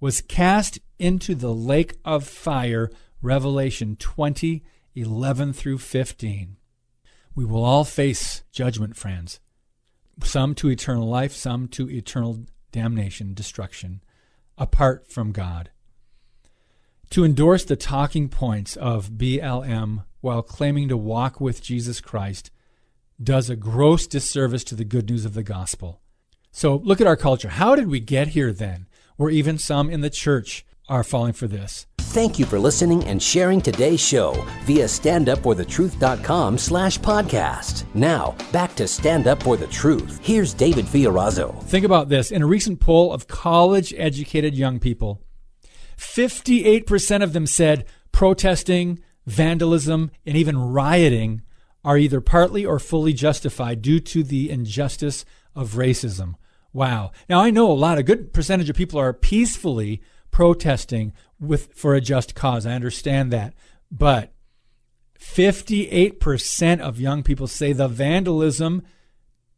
[0.00, 2.90] was cast into the lake of fire.
[3.20, 6.56] Revelation 20, 11 through 15.
[7.34, 9.40] We will all face judgment, friends.
[10.24, 14.02] Some to eternal life, some to eternal damnation, destruction,
[14.58, 15.70] apart from God.
[17.10, 22.50] To endorse the talking points of BLM while claiming to walk with Jesus Christ
[23.22, 26.00] does a gross disservice to the good news of the gospel.
[26.52, 27.48] So look at our culture.
[27.48, 28.86] How did we get here then?
[29.16, 31.86] Where even some in the church are falling for this.
[31.98, 34.32] Thank you for listening and sharing today's show
[34.64, 37.84] via standupforthetruth.com slash podcast.
[37.94, 40.20] Now, back to Stand Up For The Truth.
[40.22, 41.62] Here's David Fiorazo.
[41.64, 42.30] Think about this.
[42.30, 45.22] In a recent poll of college educated young people,
[45.96, 51.40] 58% of them said protesting, vandalism, and even rioting
[51.82, 55.24] are either partly or fully justified due to the injustice
[55.54, 56.34] of racism.
[56.72, 57.12] Wow.
[57.28, 61.94] Now I know a lot, a good percentage of people are peacefully protesting with for
[61.94, 62.66] a just cause.
[62.66, 63.54] I understand that.
[63.90, 64.32] But
[65.20, 68.82] 58% of young people say the vandalism,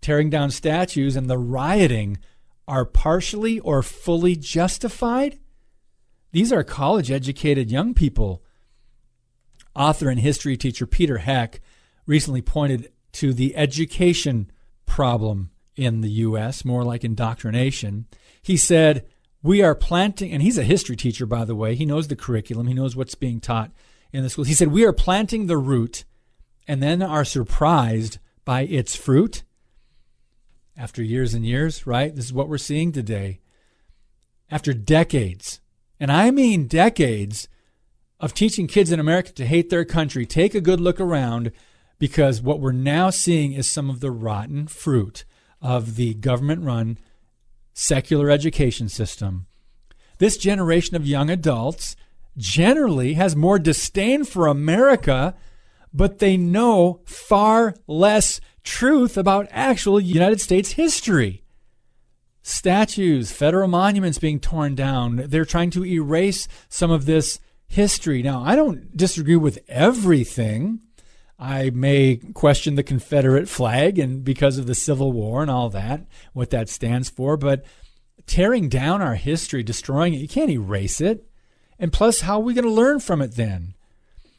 [0.01, 2.19] tearing down statues, and the rioting
[2.67, 5.39] are partially or fully justified.
[6.33, 8.43] These are college educated young people.
[9.77, 11.61] Author and history teacher Peter Heck
[12.07, 14.51] recently pointed to the education
[14.87, 18.07] problem in the U.S., more like indoctrination.
[18.43, 19.07] He said,
[19.43, 21.75] We are planting, and he's a history teacher, by the way.
[21.75, 23.71] He knows the curriculum, he knows what's being taught
[24.13, 24.49] in the schools.
[24.49, 26.05] He said, We are planting the root
[26.67, 29.43] and then are surprised by its fruit
[30.77, 32.15] after years and years, right?
[32.15, 33.41] This is what we're seeing today.
[34.51, 35.61] After decades,
[35.99, 37.49] and I mean decades,
[38.21, 41.53] of teaching kids in America to hate their country, take a good look around
[41.99, 45.25] because what we're now seeing is some of the rotten fruit
[45.65, 46.99] of the government run
[47.73, 49.47] secular education system.
[50.19, 51.97] This generation of young adults
[52.37, 55.35] generally has more disdain for America,
[55.93, 61.43] but they know far less truth about actual United States history.
[62.43, 68.23] Statues, federal monuments being torn down, they're trying to erase some of this history.
[68.23, 70.81] Now, I don't disagree with everything.
[71.39, 76.07] I may question the Confederate flag and because of the Civil War and all that,
[76.33, 77.65] what that stands for, but
[78.27, 81.27] tearing down our history, destroying it, you can't erase it.
[81.79, 83.75] And plus, how are we going to learn from it then?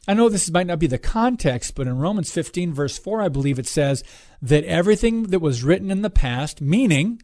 [0.08, 3.28] I know this might not be the context, but in Romans 15, verse 4, I
[3.28, 4.04] believe it says
[4.40, 7.20] that everything that was written in the past, meaning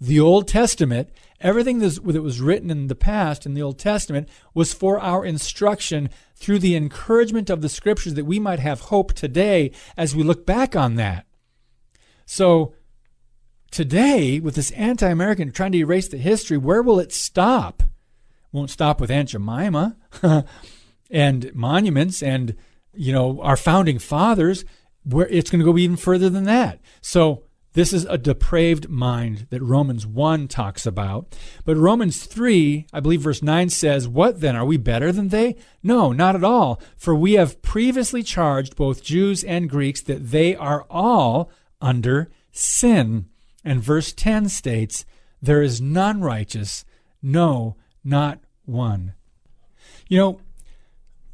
[0.00, 4.74] the Old Testament, everything that was written in the past in the Old Testament was
[4.74, 9.70] for our instruction through the encouragement of the scriptures that we might have hope today
[9.96, 11.26] as we look back on that.
[12.26, 12.74] So,
[13.70, 17.82] today, with this anti American trying to erase the history, where will it stop?
[18.54, 19.96] won't stop with Aunt Jemima
[21.10, 22.54] and monuments and,
[22.94, 24.64] you know, our founding fathers.
[25.02, 26.80] Where it's going to go even further than that.
[27.02, 27.42] So,
[27.74, 31.36] this is a depraved mind that Romans 1 talks about.
[31.64, 34.54] But Romans 3, I believe verse 9 says, What then?
[34.54, 35.56] Are we better than they?
[35.82, 36.80] No, not at all.
[36.96, 41.50] For we have previously charged both Jews and Greeks that they are all
[41.80, 43.26] under sin.
[43.64, 45.04] And verse 10 states,
[45.42, 46.84] There is none righteous,
[47.20, 49.14] no, not one.
[50.08, 50.40] You know,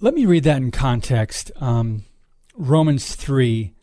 [0.00, 1.52] let me read that in context.
[1.56, 2.06] Um,
[2.54, 3.74] Romans 3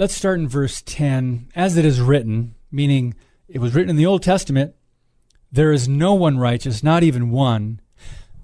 [0.00, 1.50] let's start in verse 10.
[1.54, 3.14] As it is written, meaning
[3.48, 4.74] it was written in the Old Testament,
[5.52, 7.82] there is no one righteous, not even one.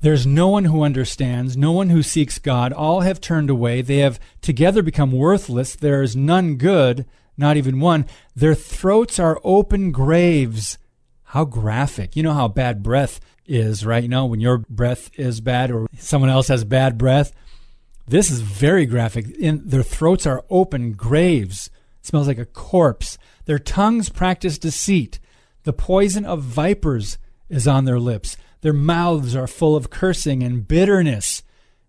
[0.02, 2.74] There's no one who understands, no one who seeks God.
[2.74, 3.80] All have turned away.
[3.80, 5.74] They have together become worthless.
[5.74, 7.06] There is none good,
[7.38, 8.04] not even one.
[8.34, 10.76] Their throats are open graves.
[11.22, 12.16] How graphic.
[12.16, 14.06] You know how bad breath is, right?
[14.06, 17.32] Know, when your breath is bad or someone else has bad breath.
[18.08, 19.30] This is very graphic.
[19.36, 21.70] In, their throats are open graves.
[22.00, 23.18] It smells like a corpse.
[23.46, 25.18] Their tongues practice deceit.
[25.64, 28.36] The poison of vipers is on their lips.
[28.60, 31.42] Their mouths are full of cursing and bitterness.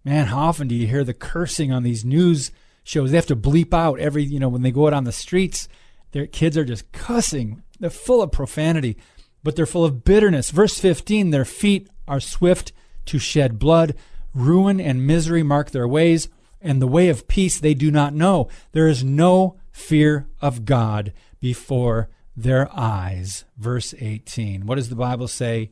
[0.03, 2.51] Man, how often do you hear the cursing on these news
[2.83, 3.11] shows?
[3.11, 5.67] They have to bleep out every, you know, when they go out on the streets,
[6.11, 7.61] their kids are just cussing.
[7.79, 8.97] They're full of profanity,
[9.43, 10.49] but they're full of bitterness.
[10.49, 12.71] Verse 15 their feet are swift
[13.05, 13.95] to shed blood.
[14.33, 16.27] Ruin and misery mark their ways,
[16.61, 18.47] and the way of peace they do not know.
[18.71, 23.45] There is no fear of God before their eyes.
[23.57, 24.65] Verse 18.
[24.65, 25.71] What does the Bible say?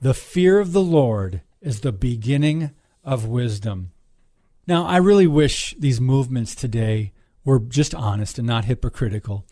[0.00, 2.72] The fear of the Lord is the beginning
[3.04, 3.92] of wisdom.
[4.66, 7.12] Now, I really wish these movements today
[7.44, 9.46] were just honest and not hypocritical.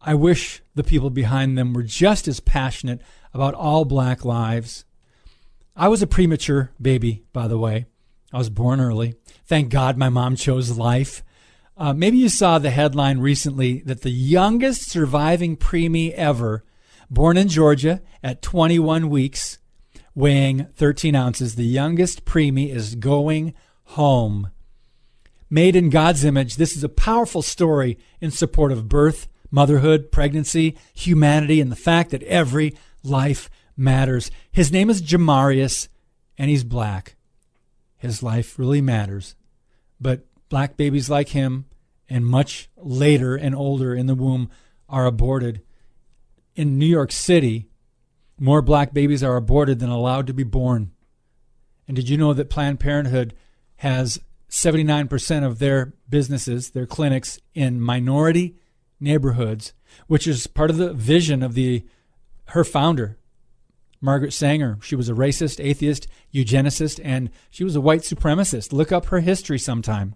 [0.00, 3.00] I wish the people behind them were just as passionate
[3.34, 4.84] about all black lives
[5.80, 7.86] I was a premature baby, by the way.
[8.32, 9.14] I was born early.
[9.46, 11.22] Thank God my mom chose life.
[11.76, 16.64] Uh, maybe you saw the headline recently that the youngest surviving preemie ever,
[17.08, 19.58] born in Georgia at 21 weeks,
[20.16, 23.54] weighing 13 ounces, the youngest preemie is going
[23.84, 24.50] home.
[25.48, 30.76] Made in God's image, this is a powerful story in support of birth, motherhood, pregnancy,
[30.92, 32.74] humanity, and the fact that every
[33.04, 33.48] life
[33.78, 34.30] matters.
[34.50, 35.88] His name is Jamarius,
[36.36, 37.14] and he's black.
[37.96, 39.34] his life really matters.
[40.00, 41.66] But black babies like him
[42.08, 44.50] and much later and older in the womb
[44.88, 45.62] are aborted.
[46.54, 47.68] In New York City,
[48.38, 50.92] more black babies are aborted than allowed to be born.
[51.86, 53.34] And did you know that Planned Parenthood
[53.78, 58.56] has 79% of their businesses, their clinics, in minority
[59.00, 59.72] neighborhoods,
[60.06, 61.84] which is part of the vision of the
[62.46, 63.18] her founder,
[64.00, 64.78] Margaret Sanger.
[64.82, 68.72] She was a racist, atheist, eugenicist, and she was a white supremacist.
[68.72, 70.14] Look up her history sometime.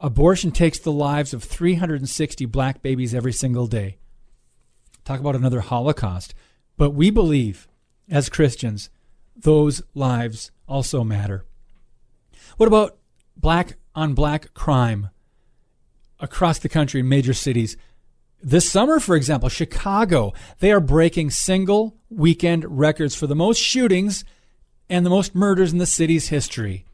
[0.00, 3.98] Abortion takes the lives of 360 black babies every single day.
[5.04, 6.34] Talk about another Holocaust.
[6.76, 7.68] But we believe,
[8.10, 8.90] as Christians,
[9.36, 11.44] those lives also matter.
[12.56, 12.96] What about
[13.36, 15.10] black on black crime
[16.18, 17.76] across the country in major cities?
[18.44, 24.24] This summer, for example, Chicago, they are breaking single weekend records for the most shootings
[24.88, 26.84] and the most murders in the city's history.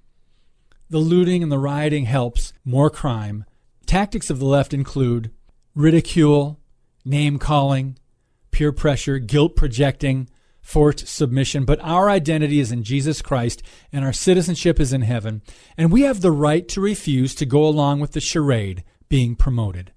[0.90, 3.46] The looting and the rioting helps more crime.
[3.86, 5.30] Tactics of the left include
[5.74, 6.60] ridicule,
[7.02, 7.98] name calling,
[8.50, 10.28] peer pressure, guilt projecting,
[10.60, 11.64] forced submission.
[11.64, 15.40] But our identity is in Jesus Christ and our citizenship is in heaven.
[15.78, 19.92] And we have the right to refuse to go along with the charade being promoted.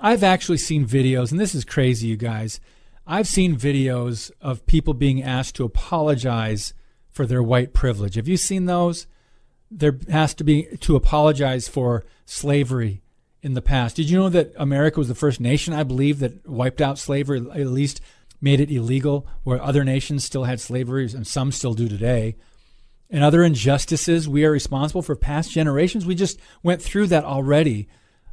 [0.00, 2.60] I've actually seen videos, and this is crazy, you guys.
[3.06, 6.74] I've seen videos of people being asked to apologize
[7.08, 8.14] for their white privilege.
[8.14, 9.06] Have you seen those?
[9.70, 13.02] there has to be to apologize for slavery
[13.42, 13.96] in the past.
[13.96, 17.38] Did you know that America was the first nation, I believe, that wiped out slavery,
[17.38, 18.00] at least
[18.40, 22.36] made it illegal, where other nations still had slavery and some still do today?
[23.08, 26.06] And other injustices we are responsible for past generations.
[26.06, 27.88] We just went through that already.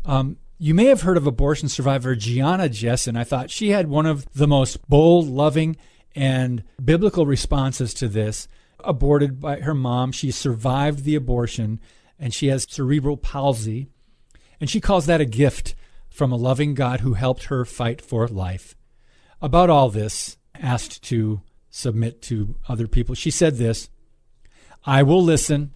[0.06, 3.18] Um, you may have heard of abortion survivor Gianna Jessen.
[3.18, 5.78] I thought she had one of the most bold, loving,
[6.16, 8.48] and biblical responses to this
[8.80, 10.12] aborted by her mom.
[10.12, 11.80] She survived the abortion
[12.20, 13.88] and she has cerebral palsy.
[14.60, 15.76] And she calls that a gift
[16.10, 18.76] from a loving God who helped her fight for life.
[19.40, 23.90] About all this, asked to submit to other people, she said this
[24.84, 25.74] I will listen,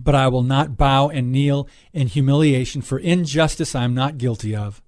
[0.00, 4.54] but I will not bow and kneel in humiliation for injustice I am not guilty
[4.54, 4.82] of.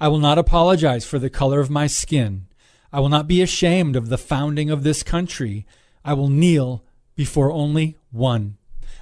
[0.00, 2.46] I will not apologize for the color of my skin.
[2.92, 5.66] I will not be ashamed of the founding of this country.
[6.04, 6.84] I will kneel
[7.16, 8.56] before only one.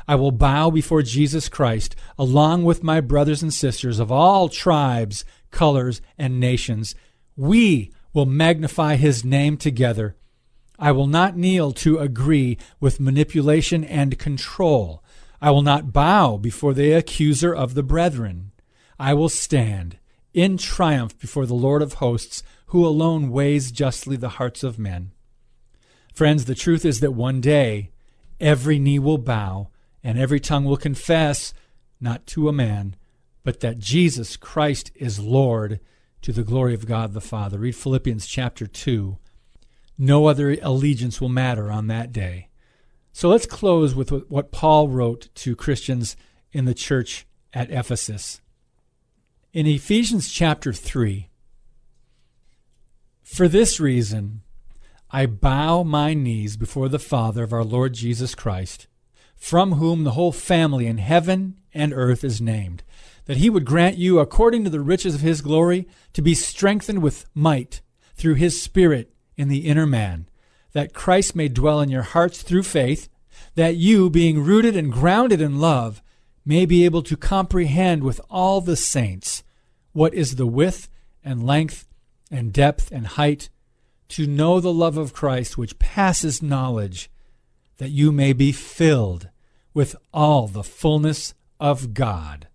[0.09, 5.25] I will bow before Jesus Christ, along with my brothers and sisters of all tribes,
[5.51, 6.95] colors, and nations.
[7.37, 10.17] We will magnify his name together.
[10.79, 15.03] I will not kneel to agree with manipulation and control.
[15.43, 18.53] I will not bow before the accuser of the brethren.
[18.97, 19.99] I will stand
[20.33, 25.11] in triumph before the Lord of hosts, who alone weighs justly the hearts of men.
[26.15, 27.91] Friends, the truth is that one day
[28.39, 29.69] every knee will bow
[30.05, 31.53] and every tongue will confess,
[32.01, 32.95] not to a man,
[33.43, 35.81] but that Jesus Christ is Lord
[36.23, 37.59] to the glory of God the Father.
[37.59, 39.19] Read Philippians chapter 2.
[39.99, 42.49] No other allegiance will matter on that day.
[43.13, 46.17] So let's close with what Paul wrote to Christians
[46.51, 48.41] in the church at Ephesus.
[49.53, 51.29] In Ephesians chapter 3,
[53.23, 54.43] for this reason,
[55.11, 58.87] I bow my knees before the Father of our Lord Jesus Christ,
[59.37, 62.83] from whom the whole family in heaven and earth is named,
[63.27, 67.03] that he would grant you, according to the riches of his glory, to be strengthened
[67.03, 67.83] with might
[68.15, 70.29] through his Spirit in the inner man,
[70.73, 73.09] that Christ may dwell in your hearts through faith,
[73.55, 76.03] that you, being rooted and grounded in love,
[76.45, 79.43] may be able to comprehend with all the saints
[79.93, 80.89] what is the width
[81.25, 81.87] and length
[82.31, 83.49] and depth and height
[84.09, 87.11] to know the love of Christ which passes knowledge,
[87.79, 89.29] that you may be filled
[89.75, 92.49] with all the fullness of God.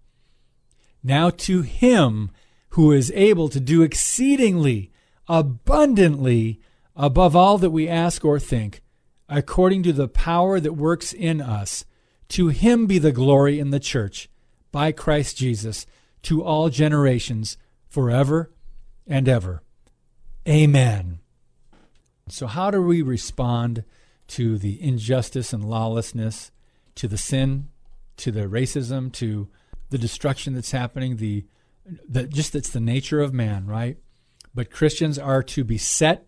[1.04, 2.32] Now to him
[2.70, 4.92] who is able to do exceedingly
[5.28, 6.60] abundantly
[6.98, 8.82] above all that we ask or think,
[9.30, 11.86] according to the power that works in us,
[12.30, 14.30] to him be the glory in the church
[14.72, 15.86] by Christ Jesus
[16.24, 17.56] to all generations
[17.88, 18.52] forever
[19.06, 19.62] and ever.
[20.48, 21.20] Amen.
[22.30, 23.84] So, how do we respond
[24.30, 26.52] to the injustice and lawlessness,
[26.96, 27.70] to the sin,
[28.18, 29.48] to the racism, to
[29.90, 31.18] the destruction that's happening?
[31.18, 31.46] The,
[32.08, 33.98] the just that's the nature of man, right?
[34.54, 36.27] But Christians are to be set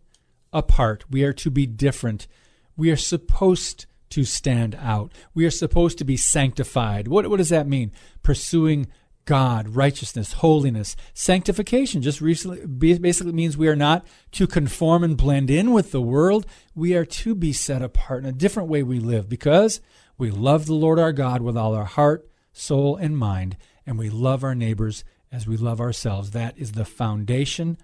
[0.52, 1.06] apart.
[1.10, 2.28] We are to be different.
[2.76, 5.12] We are supposed to stand out.
[5.34, 7.08] We are supposed to be sanctified.
[7.08, 7.92] What, what does that mean?
[8.24, 8.88] Pursuing
[9.26, 15.52] God, righteousness, holiness, sanctification just recently basically means we are not to conform and blend
[15.52, 16.48] in with the world.
[16.74, 19.82] We are to be set apart in a different way we live because
[20.20, 24.10] We love the Lord our God with all our heart, soul, and mind, and we
[24.10, 26.32] love our neighbors as we love ourselves.
[26.32, 27.78] That is the foundation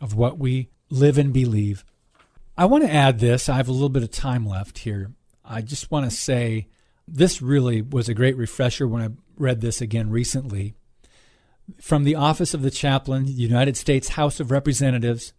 [0.00, 1.84] of what we live and believe.
[2.58, 3.48] I want to add this.
[3.48, 5.12] I have a little bit of time left here.
[5.44, 6.68] I just want to say
[7.06, 10.74] this really was a great refresher when I read this again recently.
[11.80, 15.34] From the Office of the Chaplain, United States House of Representatives,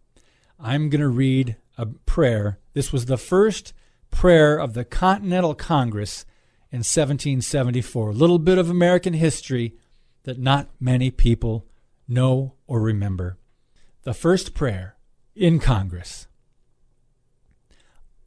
[0.59, 2.59] I'm going to read a prayer.
[2.73, 3.73] This was the first
[4.11, 6.23] prayer of the Continental Congress
[6.71, 8.09] in 1774.
[8.09, 9.75] A little bit of American history
[10.23, 11.65] that not many people
[12.07, 13.37] know or remember.
[14.03, 14.97] The first prayer
[15.35, 16.26] in Congress.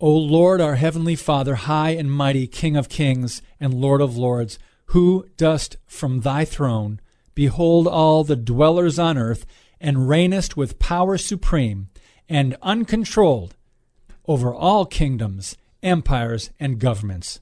[0.03, 4.59] O Lord, our heavenly Father, high and mighty King of kings and Lord of lords,
[4.86, 7.01] who dost from thy throne
[7.34, 9.44] behold all the dwellers on earth,
[9.78, 11.88] and reignest with power supreme
[12.28, 13.55] and uncontrolled
[14.26, 17.40] over all kingdoms, empires, and governments.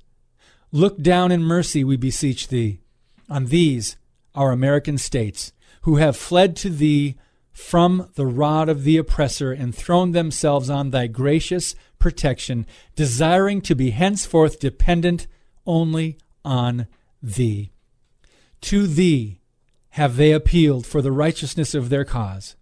[0.72, 2.80] Look down in mercy, we beseech thee,
[3.28, 3.96] on these,
[4.34, 5.52] our American states,
[5.82, 7.16] who have fled to thee
[7.58, 13.74] from the rod of the oppressor and thrown themselves on thy gracious protection, desiring to
[13.74, 15.26] be henceforth dependent
[15.66, 16.86] only on
[17.20, 17.72] thee.
[18.62, 19.40] To thee
[19.90, 22.54] have they appealed for the righteousness of their cause.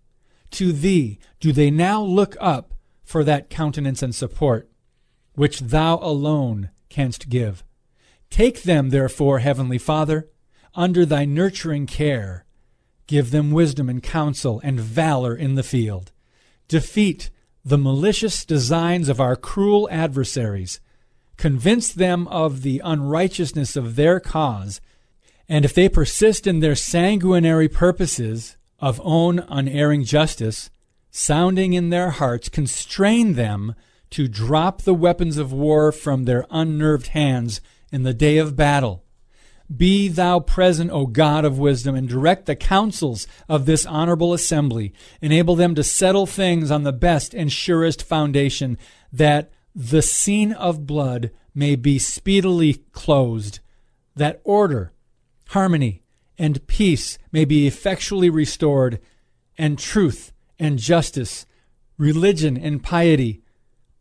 [0.53, 2.72] To thee do they now look up
[3.05, 4.68] for that countenance and support
[5.34, 7.62] which thou alone canst give.
[8.30, 10.30] Take them, therefore, Heavenly Father,
[10.74, 12.45] under thy nurturing care
[13.07, 16.12] Give them wisdom and counsel and valor in the field.
[16.68, 17.30] Defeat
[17.64, 20.80] the malicious designs of our cruel adversaries.
[21.36, 24.80] Convince them of the unrighteousness of their cause.
[25.48, 30.70] And if they persist in their sanguinary purposes of own unerring justice,
[31.11, 33.74] sounding in their hearts, constrain them
[34.11, 37.61] to drop the weapons of war from their unnerved hands
[37.92, 39.04] in the day of battle
[39.74, 44.92] be thou present, O God of wisdom, and direct the counsels of this honorable assembly.
[45.20, 48.78] Enable them to settle things on the best and surest foundation,
[49.12, 53.60] that the scene of blood may be speedily closed,
[54.14, 54.92] that order,
[55.48, 56.02] harmony,
[56.38, 59.00] and peace may be effectually restored,
[59.58, 61.46] and truth and justice,
[61.98, 63.42] religion and piety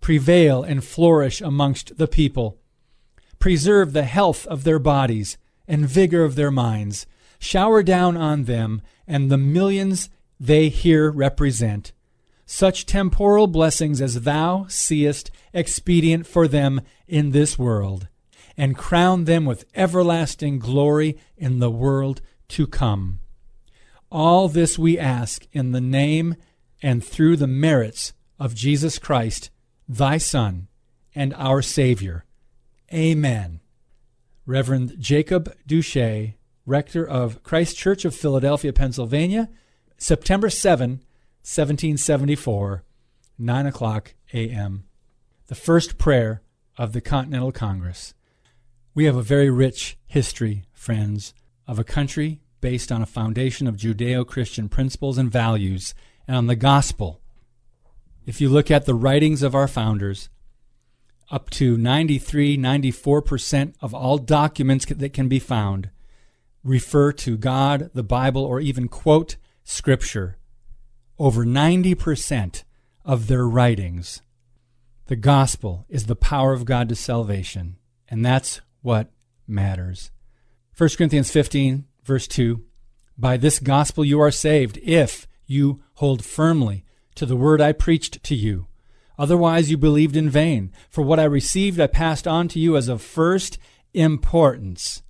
[0.02, 2.60] prevail and flourish amongst the people.
[3.40, 5.38] Preserve the health of their bodies
[5.68, 7.06] and vigor of their minds,
[7.40, 10.10] shower down on them and the millions
[10.40, 11.92] they here represent
[12.46, 18.08] such temporal blessings as thou seest expedient for them in this world,
[18.56, 23.20] and crown them with everlasting glory in the world to come.
[24.12, 26.36] All this we ask in the name
[26.82, 29.50] and through the merits of Jesus Christ,
[29.88, 30.68] thy Son,
[31.16, 32.26] and our Savior.
[32.94, 33.60] Amen.
[34.46, 36.36] Reverend Jacob Duche,
[36.66, 39.50] rector of Christ Church of Philadelphia, Pennsylvania,
[39.98, 40.90] September 7,
[41.42, 42.84] 1774,
[43.38, 44.84] 9 o'clock a.m.
[45.48, 46.42] The first prayer
[46.78, 48.14] of the Continental Congress.
[48.94, 51.34] We have a very rich history, friends,
[51.68, 55.94] of a country based on a foundation of Judeo Christian principles and values
[56.28, 57.20] and on the gospel.
[58.26, 60.30] If you look at the writings of our founders,
[61.32, 65.90] up to 93, 94% of all documents that can be found
[66.64, 70.38] refer to God, the Bible, or even quote Scripture.
[71.18, 72.64] Over 90%
[73.06, 74.22] of their writings,
[75.06, 77.78] the gospel is the power of God to salvation,
[78.10, 79.12] and that's what
[79.48, 80.12] matters.
[80.78, 82.64] 1 Corinthians 15, verse 2
[83.18, 88.24] By this gospel you are saved, if you hold firmly to the word I preached
[88.24, 88.68] to you
[89.18, 90.72] Otherwise, you believed in vain.
[90.90, 93.58] For what I received, I passed on to you as of first
[93.94, 95.02] importance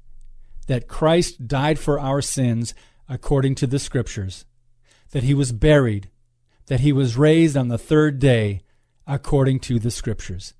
[0.67, 2.73] that Christ died for our sins
[3.07, 4.45] according to the Scriptures,
[5.11, 6.09] that he was buried,
[6.67, 8.61] that he was raised on the third day
[9.07, 10.53] according to the Scriptures,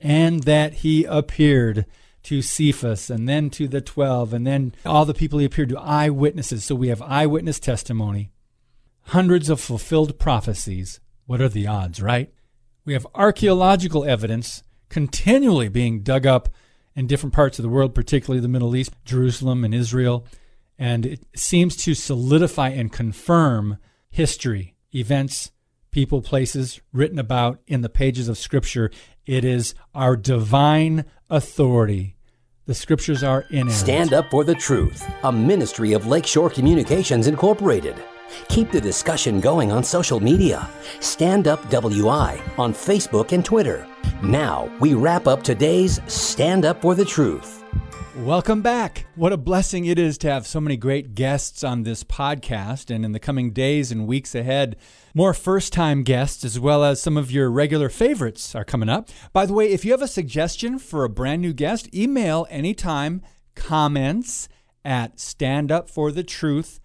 [0.00, 1.86] and that he appeared
[2.24, 5.78] to Cephas and then to the twelve, and then all the people he appeared to,
[5.78, 6.64] eyewitnesses.
[6.64, 8.30] So we have eyewitness testimony,
[9.06, 11.00] hundreds of fulfilled prophecies.
[11.26, 12.32] What are the odds, right?
[12.84, 16.48] We have archaeological evidence continually being dug up
[16.94, 20.26] in different parts of the world, particularly the Middle East, Jerusalem, and Israel.
[20.78, 23.78] And it seems to solidify and confirm
[24.10, 25.52] history, events,
[25.90, 28.90] people, places written about in the pages of Scripture.
[29.26, 32.16] It is our divine authority.
[32.66, 33.72] The Scriptures are in it.
[33.72, 37.96] Stand up for the truth, a ministry of Lakeshore Communications Incorporated.
[38.48, 40.68] Keep the discussion going on social media.
[41.00, 43.86] Stand Up WI on Facebook and Twitter.
[44.22, 47.62] Now we wrap up today's Stand Up for the Truth.
[48.18, 49.06] Welcome back.
[49.14, 52.94] What a blessing it is to have so many great guests on this podcast.
[52.94, 54.76] And in the coming days and weeks ahead,
[55.14, 59.08] more first time guests, as well as some of your regular favorites, are coming up.
[59.32, 63.22] By the way, if you have a suggestion for a brand new guest, email anytime
[63.54, 64.46] comments
[64.84, 66.81] at standupforthetruth.com.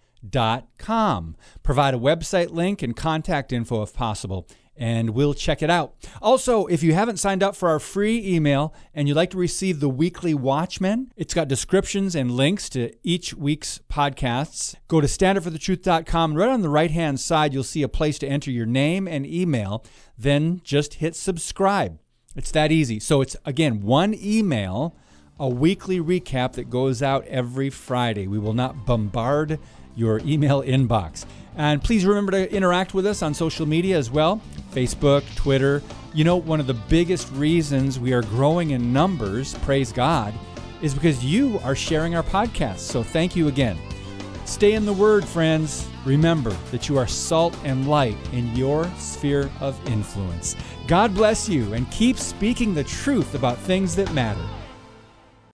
[1.62, 4.46] Provide a website link and contact info if possible
[4.78, 5.94] and we'll check it out.
[6.22, 9.80] Also, if you haven't signed up for our free email and you'd like to receive
[9.80, 14.76] the weekly Watchmen, it's got descriptions and links to each week's podcasts.
[14.86, 16.34] Go to standupforthetruth.com.
[16.34, 19.26] Right on the right hand side, you'll see a place to enter your name and
[19.26, 19.84] email.
[20.16, 21.98] Then just hit subscribe.
[22.36, 23.00] It's that easy.
[23.00, 24.94] So it's, again, one email,
[25.40, 28.28] a weekly recap that goes out every Friday.
[28.28, 29.58] We will not bombard
[29.98, 31.26] your email inbox.
[31.56, 34.40] And please remember to interact with us on social media as well
[34.72, 35.82] Facebook, Twitter.
[36.14, 40.32] You know, one of the biggest reasons we are growing in numbers, praise God,
[40.80, 42.78] is because you are sharing our podcast.
[42.78, 43.76] So thank you again.
[44.44, 45.88] Stay in the Word, friends.
[46.06, 50.56] Remember that you are salt and light in your sphere of influence.
[50.86, 54.46] God bless you and keep speaking the truth about things that matter.